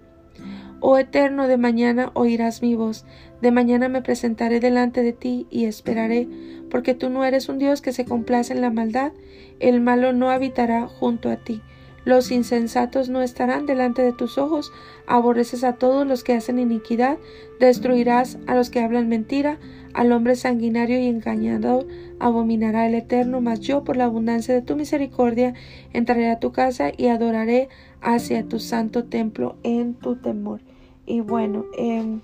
Oh 0.81 0.99
eterno, 0.99 1.47
de 1.47 1.59
mañana 1.59 2.11
oirás 2.15 2.61
mi 2.61 2.75
voz, 2.75 3.05
de 3.41 3.53
mañana 3.53 3.89
me 3.89 4.03
presentaré 4.03 4.59
delante 4.59 5.05
de 5.05 5.13
ti 5.13 5.47
y 5.49 5.67
esperaré, 5.67 6.29
porque 6.69 6.95
tú 6.95 7.09
no 7.09 7.25
eres 7.25 7.49
un 7.49 7.59
Dios 7.59 7.83
que 7.83 7.93
se 7.93 8.05
complace 8.05 8.53
en 8.53 8.63
la 8.63 8.71
maldad, 8.71 9.13
el 9.61 9.81
malo 9.81 10.13
no 10.13 10.31
habitará 10.31 10.89
junto 10.89 11.31
a 11.31 11.37
ti. 11.37 11.63
Los 12.05 12.31
insensatos 12.33 13.09
no 13.09 13.23
estarán 13.23 13.67
delante 13.67 14.03
de 14.03 14.13
tus 14.13 14.39
ojos. 14.39 14.73
Aborreces 15.07 15.63
a 15.63 15.75
todos 15.75 16.07
los 16.07 16.25
que 16.25 16.35
hacen 16.35 16.59
iniquidad. 16.59 17.19
Destruirás 17.61 18.39
a 18.47 18.55
los 18.55 18.71
que 18.71 18.81
hablan 18.81 19.09
mentira. 19.09 19.59
Al 19.95 20.11
hombre 20.11 20.37
sanguinario 20.37 20.99
y 20.99 21.07
engañador 21.07 21.87
abominará 22.19 22.87
el 22.87 22.95
Eterno. 22.95 23.41
Mas 23.41 23.61
yo, 23.61 23.85
por 23.85 23.97
la 23.97 24.05
abundancia 24.05 24.53
de 24.53 24.63
tu 24.63 24.75
misericordia, 24.75 25.55
entraré 25.93 26.31
a 26.31 26.41
tu 26.41 26.51
casa 26.51 26.91
y 26.97 27.07
adoraré 27.07 27.69
hacia 28.01 28.45
tu 28.45 28.59
santo 28.59 29.05
templo 29.05 29.57
en 29.63 29.95
tu 29.95 30.17
temor. 30.17 30.61
Y 31.07 31.21
bueno, 31.21 31.67
em, 31.79 32.21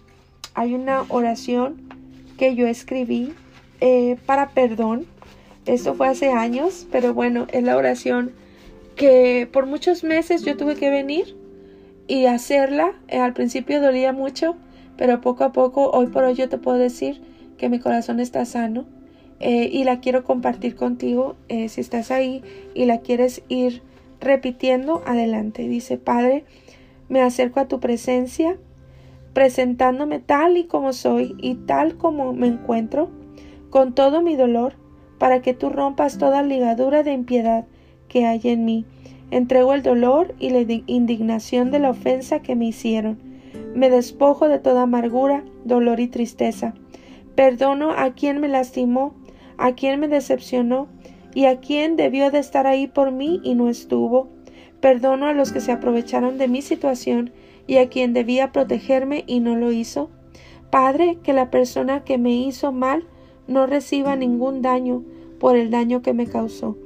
hay 0.55 0.75
una 0.75 1.03
oración 1.09 1.89
que 2.37 2.55
yo 2.57 2.67
escribí 2.67 3.33
eh, 3.81 4.17
para 4.27 4.49
perdón. 4.51 5.07
Esto 5.67 5.95
fue 5.95 6.09
hace 6.09 6.31
años, 6.33 6.87
pero 6.91 7.15
bueno, 7.15 7.47
es 7.53 7.63
la 7.63 7.77
oración 7.77 8.33
que 8.99 9.49
por 9.51 9.65
muchos 9.65 10.05
meses 10.05 10.43
yo 10.43 10.57
tuve 10.57 10.75
que 10.75 10.91
venir 10.91 11.37
y 12.09 12.27
hacerla. 12.27 13.01
Eh, 13.07 13.19
al 13.19 13.33
principio 13.33 13.81
dolía 13.81 14.13
mucho, 14.13 14.57
pero 14.99 15.23
poco 15.23 15.45
a 15.45 15.53
poco, 15.53 15.91
hoy 15.93 16.09
por 16.09 16.25
hoy 16.25 16.35
yo 16.35 16.51
te 16.51 16.59
puedo 16.59 16.77
decir 16.77 17.23
que 17.57 17.71
mi 17.71 17.79
corazón 17.79 18.21
está 18.21 18.45
sano 18.45 18.85
eh, 19.41 19.71
y 19.73 19.85
la 19.85 20.01
quiero 20.01 20.25
compartir 20.25 20.75
contigo. 20.75 21.37
Eh, 21.49 21.69
si 21.69 21.81
estás 21.81 22.11
ahí 22.11 22.43
y 22.75 22.85
la 22.85 22.99
quieres 22.99 23.43
ir 23.49 23.83
repitiendo, 24.21 25.03
adelante. 25.07 25.69
Dice, 25.69 25.97
Padre, 25.97 26.45
me 27.09 27.23
acerco 27.23 27.61
a 27.61 27.69
tu 27.69 27.79
presencia, 27.79 28.59
presentándome 29.33 30.19
tal 30.19 30.57
y 30.57 30.65
como 30.65 30.93
soy 30.93 31.37
y 31.39 31.55
tal 31.55 31.97
como 31.97 32.33
me 32.33 32.49
encuentro, 32.49 33.11
con 33.71 33.95
todo 33.95 34.23
mi 34.23 34.35
dolor, 34.35 34.75
para 35.19 35.41
que 35.41 35.55
tú 35.55 35.71
rompas 35.71 36.19
toda 36.19 36.43
ligadura 36.43 37.05
de 37.05 37.13
impiedad 37.13 37.67
que 38.09 38.25
hay 38.27 38.41
en 38.45 38.65
mí. 38.65 38.85
Entrego 39.31 39.75
el 39.75 39.83
dolor 39.83 40.35
y 40.39 40.51
la 40.51 40.61
indignación 40.87 41.71
de 41.71 41.79
la 41.79 41.91
ofensa 41.91 42.41
que 42.41 42.57
me 42.57 42.67
hicieron. 42.67 43.19
Me 43.75 43.91
despojo 43.91 44.49
de 44.49 44.59
toda 44.59 44.83
amargura, 44.83 45.45
dolor 45.65 46.01
y 46.01 46.09
tristeza. 46.09 46.75
Perdono 47.35 47.93
a 47.93 48.15
quien 48.15 48.41
me 48.41 48.49
lastimó, 48.49 49.15
a 49.59 49.73
quien 49.73 50.01
me 50.01 50.09
decepcionó 50.09 50.89
y 51.35 51.45
a 51.45 51.61
quien 51.61 51.97
debió 51.97 52.31
de 52.31 52.39
estar 52.39 52.67
ahí 52.67 52.87
por 52.87 53.13
mí 53.13 53.41
y 53.45 53.55
no 53.55 53.69
estuvo. 53.69 54.29
Perdono 54.81 55.27
a 55.27 55.35
los 55.35 55.53
que 55.53 55.61
se 55.61 55.73
aprovecharon 55.73 56.39
de 56.39 56.49
mi 56.49 56.63
situación 56.63 57.31
y 57.67 57.77
a 57.77 57.89
quien 57.89 58.15
debía 58.15 58.51
protegerme 58.51 59.25
y 59.27 59.41
no 59.41 59.57
lo 59.57 59.73
hizo. 59.73 60.09
Padre, 60.71 61.19
que 61.23 61.35
la 61.35 61.51
persona 61.51 62.03
que 62.03 62.17
me 62.17 62.33
hizo 62.33 62.73
mal 62.73 63.05
no 63.47 63.67
reciba 63.67 64.17
ningún 64.17 64.63
daño 64.63 65.03
por 65.39 65.57
el 65.57 65.71
daño 65.71 66.01
que 66.01 66.15
me 66.15 66.27
causó 66.27 66.77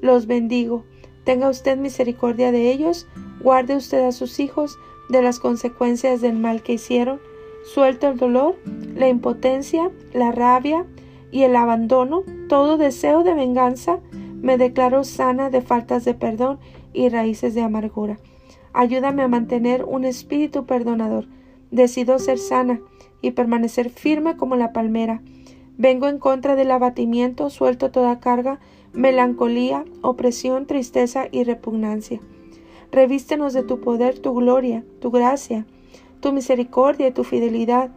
los 0.00 0.26
bendigo. 0.26 0.84
Tenga 1.24 1.48
usted 1.48 1.76
misericordia 1.78 2.52
de 2.52 2.70
ellos, 2.70 3.06
guarde 3.40 3.76
usted 3.76 4.04
a 4.04 4.12
sus 4.12 4.40
hijos 4.40 4.78
de 5.08 5.22
las 5.22 5.38
consecuencias 5.38 6.20
del 6.20 6.38
mal 6.38 6.62
que 6.62 6.74
hicieron. 6.74 7.20
Suelto 7.64 8.08
el 8.08 8.16
dolor, 8.16 8.56
la 8.94 9.08
impotencia, 9.08 9.90
la 10.12 10.32
rabia 10.32 10.86
y 11.30 11.42
el 11.42 11.56
abandono, 11.56 12.22
todo 12.48 12.78
deseo 12.78 13.22
de 13.22 13.34
venganza, 13.34 14.00
me 14.40 14.56
declaro 14.56 15.04
sana 15.04 15.50
de 15.50 15.60
faltas 15.60 16.04
de 16.04 16.14
perdón 16.14 16.58
y 16.92 17.08
raíces 17.08 17.54
de 17.54 17.60
amargura. 17.60 18.18
Ayúdame 18.72 19.22
a 19.22 19.28
mantener 19.28 19.84
un 19.84 20.04
espíritu 20.04 20.64
perdonador. 20.64 21.26
Decido 21.70 22.18
ser 22.18 22.38
sana 22.38 22.80
y 23.20 23.32
permanecer 23.32 23.90
firme 23.90 24.36
como 24.36 24.56
la 24.56 24.72
palmera. 24.72 25.22
Vengo 25.76 26.08
en 26.08 26.18
contra 26.18 26.56
del 26.56 26.70
abatimiento, 26.70 27.50
suelto 27.50 27.90
toda 27.90 28.20
carga 28.20 28.60
melancolía, 28.92 29.84
opresión, 30.02 30.66
tristeza 30.66 31.28
y 31.30 31.44
repugnancia. 31.44 32.20
Revístenos 32.90 33.52
de 33.52 33.62
tu 33.62 33.80
poder, 33.80 34.18
tu 34.18 34.34
gloria, 34.34 34.84
tu 35.00 35.10
gracia, 35.10 35.66
tu 36.20 36.32
misericordia 36.32 37.08
y 37.08 37.12
tu 37.12 37.24
fidelidad. 37.24 37.90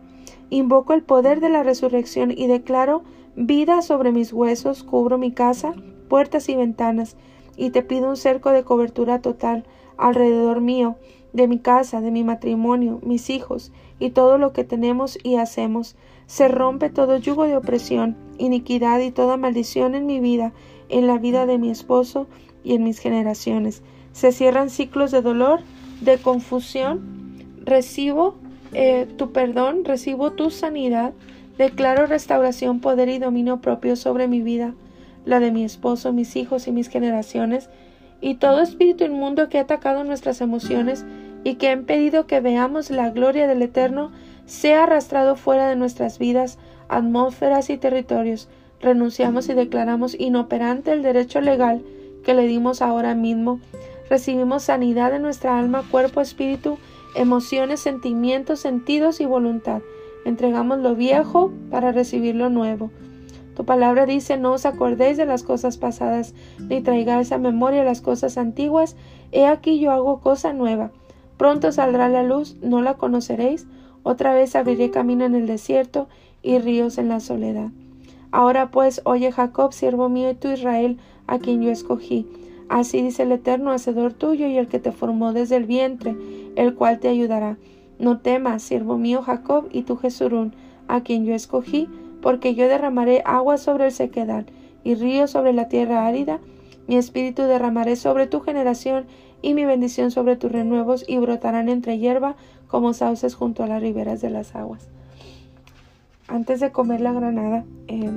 Invoco 0.50 0.94
el 0.94 1.02
poder 1.02 1.40
de 1.40 1.50
la 1.50 1.64
resurrección 1.64 2.32
y 2.32 2.48
declaro 2.48 3.04
vida 3.36 3.82
sobre 3.82 4.12
mis 4.12 4.32
huesos, 4.32 4.84
cubro 4.84 5.18
mi 5.18 5.32
casa, 5.32 5.74
puertas 6.10 6.48
y 6.50 6.56
ventanas, 6.56 7.18
y 7.58 7.72
te 7.72 7.82
pido 7.82 8.10
un 8.10 8.18
cerco 8.18 8.52
de 8.52 8.64
cobertura 8.64 9.22
total 9.22 9.66
alrededor 9.98 10.62
mío, 10.62 10.96
de 11.34 11.48
mi 11.48 11.58
casa, 11.58 12.02
de 12.02 12.12
mi 12.12 12.24
matrimonio, 12.24 13.00
mis 13.04 13.32
hijos 13.32 13.72
y 14.00 14.12
todo 14.12 14.38
lo 14.38 14.54
que 14.54 14.64
tenemos 14.64 15.18
y 15.24 15.36
hacemos. 15.36 15.96
Se 16.28 16.48
rompe 16.48 16.90
todo 16.90 17.18
yugo 17.18 17.46
de 17.46 17.58
opresión, 17.58 18.16
iniquidad 18.38 19.00
y 19.00 19.12
toda 19.12 19.38
maldición 19.38 19.96
en 19.96 20.06
mi 20.06 20.20
vida 20.20 20.54
en 20.94 21.08
la 21.08 21.18
vida 21.18 21.46
de 21.46 21.58
mi 21.58 21.70
esposo 21.70 22.28
y 22.64 22.76
en 22.76 22.84
mis 22.84 23.00
generaciones. 23.00 23.82
Se 24.12 24.32
cierran 24.32 24.70
ciclos 24.70 25.12
de 25.12 25.22
dolor, 25.22 25.62
de 26.02 26.18
confusión. 26.20 27.02
Recibo 27.66 28.36
eh, 28.74 29.08
tu 29.18 29.32
perdón, 29.32 29.86
recibo 29.86 30.32
tu 30.32 30.52
sanidad. 30.52 31.14
Declaro 31.58 32.06
restauración, 32.06 32.80
poder 32.80 33.10
y 33.10 33.20
dominio 33.20 33.60
propio 33.62 33.96
sobre 33.96 34.28
mi 34.28 34.42
vida, 34.42 34.74
la 35.26 35.40
de 35.40 35.52
mi 35.52 35.64
esposo, 35.64 36.14
mis 36.14 36.36
hijos 36.36 36.68
y 36.68 36.72
mis 36.72 36.90
generaciones, 36.90 37.70
y 38.22 38.36
todo 38.36 38.62
espíritu 38.62 39.04
inmundo 39.04 39.50
que 39.50 39.60
ha 39.60 39.62
atacado 39.62 40.04
nuestras 40.04 40.42
emociones 40.42 41.06
y 41.44 41.56
que 41.56 41.68
ha 41.68 41.74
impedido 41.74 42.26
que 42.26 42.40
veamos 42.40 42.90
la 42.90 43.10
gloria 43.12 43.48
del 43.48 43.62
Eterno 43.62 44.12
sea 44.46 44.84
arrastrado 44.84 45.36
fuera 45.36 45.70
de 45.70 45.76
nuestras 45.76 46.18
vidas, 46.18 46.58
atmósferas 46.88 47.70
y 47.70 47.78
territorios 47.78 48.50
renunciamos 48.84 49.50
y 49.50 49.54
declaramos 49.54 50.16
inoperante 50.20 50.92
el 50.92 51.02
derecho 51.02 51.42
legal 51.42 51.82
que 52.24 52.34
le 52.34 52.46
dimos 52.46 52.82
ahora 52.82 53.16
mismo. 53.16 53.60
Recibimos 54.10 54.64
sanidad 54.64 55.16
en 55.16 55.24
nuestra 55.24 55.58
alma, 55.58 55.84
cuerpo, 55.90 56.22
espíritu, 56.22 56.78
emociones, 57.16 57.80
sentimientos, 57.80 58.60
sentidos 58.60 59.22
y 59.22 59.26
voluntad. 59.26 59.82
Entregamos 60.26 60.80
lo 60.80 60.96
viejo 60.96 61.52
para 61.72 61.92
recibir 61.92 62.36
lo 62.36 62.50
nuevo. 62.50 62.92
Tu 63.56 63.66
palabra 63.66 64.06
dice, 64.06 64.38
no 64.38 64.54
os 64.54 64.66
acordéis 64.66 65.18
de 65.18 65.26
las 65.26 65.44
cosas 65.44 65.78
pasadas, 65.78 66.34
ni 66.60 66.82
traigáis 66.82 67.32
a 67.32 67.38
memoria 67.38 67.84
las 67.84 68.02
cosas 68.02 68.38
antiguas. 68.38 68.96
He 69.32 69.46
aquí 69.46 69.80
yo 69.80 69.92
hago 69.92 70.22
cosa 70.22 70.54
nueva. 70.54 70.92
Pronto 71.38 71.72
saldrá 71.72 72.10
la 72.10 72.24
luz, 72.24 72.58
no 72.62 72.82
la 72.82 72.96
conoceréis. 72.96 73.68
Otra 74.02 74.34
vez 74.34 74.56
abriré 74.56 74.92
camino 74.92 75.24
en 75.26 75.36
el 75.36 75.48
desierto 75.48 76.08
y 76.42 76.60
ríos 76.60 76.98
en 76.98 77.10
la 77.10 77.20
soledad. 77.20 77.70
Ahora 78.34 78.72
pues, 78.72 79.00
oye 79.06 79.32
Jacob, 79.32 79.74
siervo 79.74 80.10
mío 80.10 80.32
y 80.32 80.34
tú 80.34 80.48
Israel, 80.48 80.98
a 81.28 81.38
quien 81.38 81.62
yo 81.62 81.70
escogí. 81.70 82.26
Así 82.68 83.00
dice 83.04 83.22
el 83.22 83.32
Eterno, 83.32 83.70
hacedor 83.70 84.14
tuyo 84.14 84.48
y 84.48 84.58
el 84.58 84.68
que 84.68 84.80
te 84.80 84.92
formó 84.92 85.34
desde 85.34 85.56
el 85.56 85.66
vientre, 85.66 86.16
el 86.56 86.74
cual 86.74 87.00
te 87.00 87.10
ayudará. 87.10 87.58
No 88.00 88.22
temas, 88.22 88.64
siervo 88.64 88.98
mío 88.98 89.22
Jacob, 89.22 89.70
y 89.72 89.84
tú 89.84 89.98
Jesurún, 89.98 90.56
a 90.88 91.02
quien 91.02 91.26
yo 91.26 91.36
escogí, 91.36 91.88
porque 92.24 92.56
yo 92.56 92.68
derramaré 92.68 93.22
agua 93.24 93.58
sobre 93.58 93.86
el 93.86 93.92
sequedal 93.92 94.48
y 94.84 94.96
río 94.96 95.28
sobre 95.28 95.54
la 95.54 95.68
tierra 95.68 96.08
árida. 96.08 96.40
Mi 96.88 96.96
espíritu 96.96 97.44
derramaré 97.44 97.96
sobre 97.98 98.26
tu 98.26 98.40
generación 98.40 99.06
y 99.44 99.54
mi 99.54 99.64
bendición 99.64 100.10
sobre 100.10 100.38
tus 100.38 100.52
renuevos 100.52 101.06
y 101.08 101.20
brotarán 101.20 101.70
entre 101.70 102.00
hierba 102.00 102.36
como 102.66 102.94
sauces 102.94 103.36
junto 103.36 103.64
a 103.64 103.68
las 103.68 103.84
riberas 103.84 104.22
de 104.22 104.32
las 104.32 104.56
aguas 104.56 104.90
antes 106.28 106.60
de 106.60 106.72
comer 106.72 107.02
la 107.02 107.14
granada, 107.14 107.66
eh, 107.88 108.12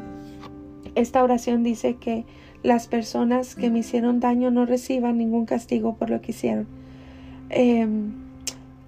esta 0.95 1.23
oración 1.23 1.63
dice 1.63 1.97
que 1.97 2.25
las 2.63 2.89
personas 2.89 3.55
que 3.55 3.71
me 3.71 3.81
hicieron 3.81 4.21
daño 4.21 4.51
no 4.51 4.67
reciban 4.67 5.19
ningún 5.19 5.47
castigo 5.47 5.95
por 5.97 6.11
lo 6.11 6.21
que 6.21 6.33
hicieron. 6.33 6.67
Em, 7.51 8.13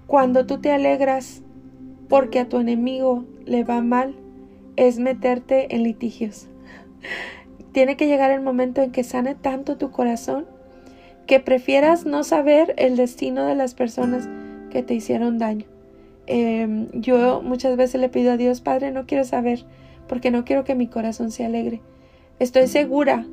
cuando 0.06 0.46
tú 0.46 0.58
te 0.58 0.72
alegras 0.72 1.42
porque 2.08 2.40
a 2.40 2.48
tu 2.48 2.58
enemigo 2.58 3.24
le 3.44 3.64
va 3.64 3.82
mal, 3.82 4.14
es 4.76 4.98
meterte 4.98 5.74
en 5.74 5.82
litigios. 5.82 6.48
Tiene 7.72 7.96
que 7.96 8.06
llegar 8.06 8.30
el 8.30 8.40
momento 8.40 8.80
en 8.80 8.90
que 8.90 9.04
sane 9.04 9.34
tanto 9.34 9.76
tu 9.76 9.90
corazón 9.90 10.46
que 11.26 11.40
prefieras 11.40 12.06
no 12.06 12.24
saber 12.24 12.74
el 12.78 12.96
destino 12.96 13.44
de 13.44 13.54
las 13.54 13.74
personas 13.74 14.28
que 14.70 14.82
te 14.82 14.94
hicieron 14.94 15.38
daño. 15.38 15.66
Em, 16.30 16.88
yo 16.92 17.40
muchas 17.42 17.78
veces 17.78 17.98
le 18.02 18.10
pido 18.10 18.32
a 18.32 18.36
Dios, 18.36 18.60
Padre, 18.60 18.90
no 18.90 19.06
quiero 19.06 19.24
saber, 19.24 19.64
porque 20.06 20.30
no 20.30 20.44
quiero 20.44 20.62
que 20.62 20.74
mi 20.74 20.86
corazón 20.86 21.30
se 21.30 21.46
alegre. 21.46 21.80
Estoy 22.38 22.66
segura 22.66 23.26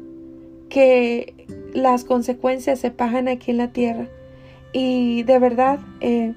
que 0.69 1.45
las 1.73 2.05
consecuencias 2.05 2.79
se 2.79 2.91
pagan 2.91 3.27
aquí 3.27 3.51
en 3.51 3.57
la 3.57 3.73
tierra. 3.73 4.07
Y 4.71 5.23
de 5.23 5.39
verdad, 5.39 5.79
eh, 5.99 6.33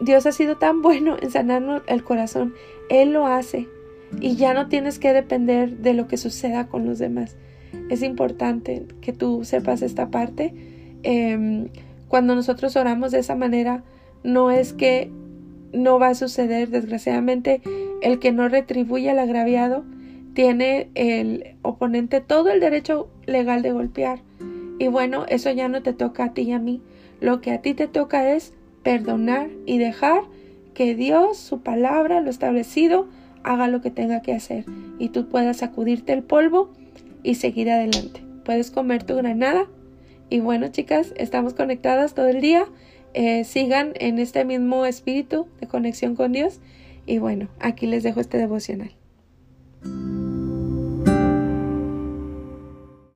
Dios 0.00 0.26
ha 0.26 0.32
sido 0.32 0.56
tan 0.58 0.80
bueno 0.82 1.16
en 1.20 1.32
sanarnos 1.32 1.82
el 1.88 2.04
corazón. 2.04 2.54
Él 2.88 3.12
lo 3.12 3.26
hace. 3.26 3.68
Y 4.20 4.36
ya 4.36 4.54
no 4.54 4.68
tienes 4.68 5.00
que 5.00 5.12
depender 5.12 5.78
de 5.78 5.94
lo 5.94 6.06
que 6.06 6.16
suceda 6.16 6.68
con 6.68 6.86
los 6.86 7.00
demás. 7.00 7.36
Es 7.88 8.02
importante 8.02 8.86
que 9.00 9.12
tú 9.12 9.44
sepas 9.44 9.82
esta 9.82 10.08
parte. 10.08 10.54
Em, 11.02 11.68
cuando 12.06 12.36
nosotros 12.36 12.76
oramos 12.76 13.10
de 13.10 13.18
esa 13.18 13.34
manera, 13.34 13.82
no 14.22 14.52
es 14.52 14.72
que 14.72 15.10
no 15.72 15.98
va 15.98 16.08
a 16.08 16.14
suceder. 16.14 16.68
Desgraciadamente, 16.68 17.62
el 18.02 18.18
que 18.18 18.32
no 18.32 18.48
retribuye 18.48 19.10
al 19.10 19.18
agraviado 19.18 19.84
tiene 20.34 20.88
el 20.94 21.56
oponente 21.62 22.20
todo 22.20 22.50
el 22.50 22.60
derecho 22.60 23.08
legal 23.26 23.62
de 23.62 23.72
golpear. 23.72 24.20
Y 24.78 24.88
bueno, 24.88 25.26
eso 25.28 25.50
ya 25.50 25.68
no 25.68 25.82
te 25.82 25.92
toca 25.92 26.24
a 26.24 26.34
ti 26.34 26.42
y 26.42 26.52
a 26.52 26.58
mí. 26.58 26.80
Lo 27.20 27.40
que 27.40 27.50
a 27.50 27.60
ti 27.60 27.74
te 27.74 27.86
toca 27.86 28.32
es 28.32 28.54
perdonar 28.82 29.50
y 29.66 29.78
dejar 29.78 30.22
que 30.72 30.94
Dios, 30.94 31.36
su 31.36 31.60
palabra, 31.60 32.20
lo 32.20 32.30
establecido, 32.30 33.08
haga 33.42 33.68
lo 33.68 33.80
que 33.80 33.90
tenga 33.90 34.22
que 34.22 34.32
hacer 34.32 34.64
y 34.98 35.08
tú 35.08 35.28
puedas 35.28 35.58
sacudirte 35.58 36.12
el 36.12 36.22
polvo 36.22 36.70
y 37.22 37.34
seguir 37.34 37.70
adelante. 37.70 38.22
Puedes 38.44 38.70
comer 38.70 39.02
tu 39.02 39.16
granada. 39.16 39.66
Y 40.28 40.40
bueno, 40.40 40.68
chicas, 40.68 41.12
estamos 41.16 41.54
conectadas 41.54 42.14
todo 42.14 42.28
el 42.28 42.40
día. 42.40 42.66
Eh, 43.14 43.44
sigan 43.44 43.92
en 43.96 44.18
este 44.18 44.44
mismo 44.44 44.86
espíritu 44.86 45.48
de 45.60 45.66
conexión 45.66 46.16
con 46.16 46.32
Dios. 46.32 46.60
Y 47.06 47.18
bueno, 47.18 47.48
aquí 47.58 47.86
les 47.86 48.02
dejo 48.02 48.20
este 48.20 48.38
devocional. 48.38 48.92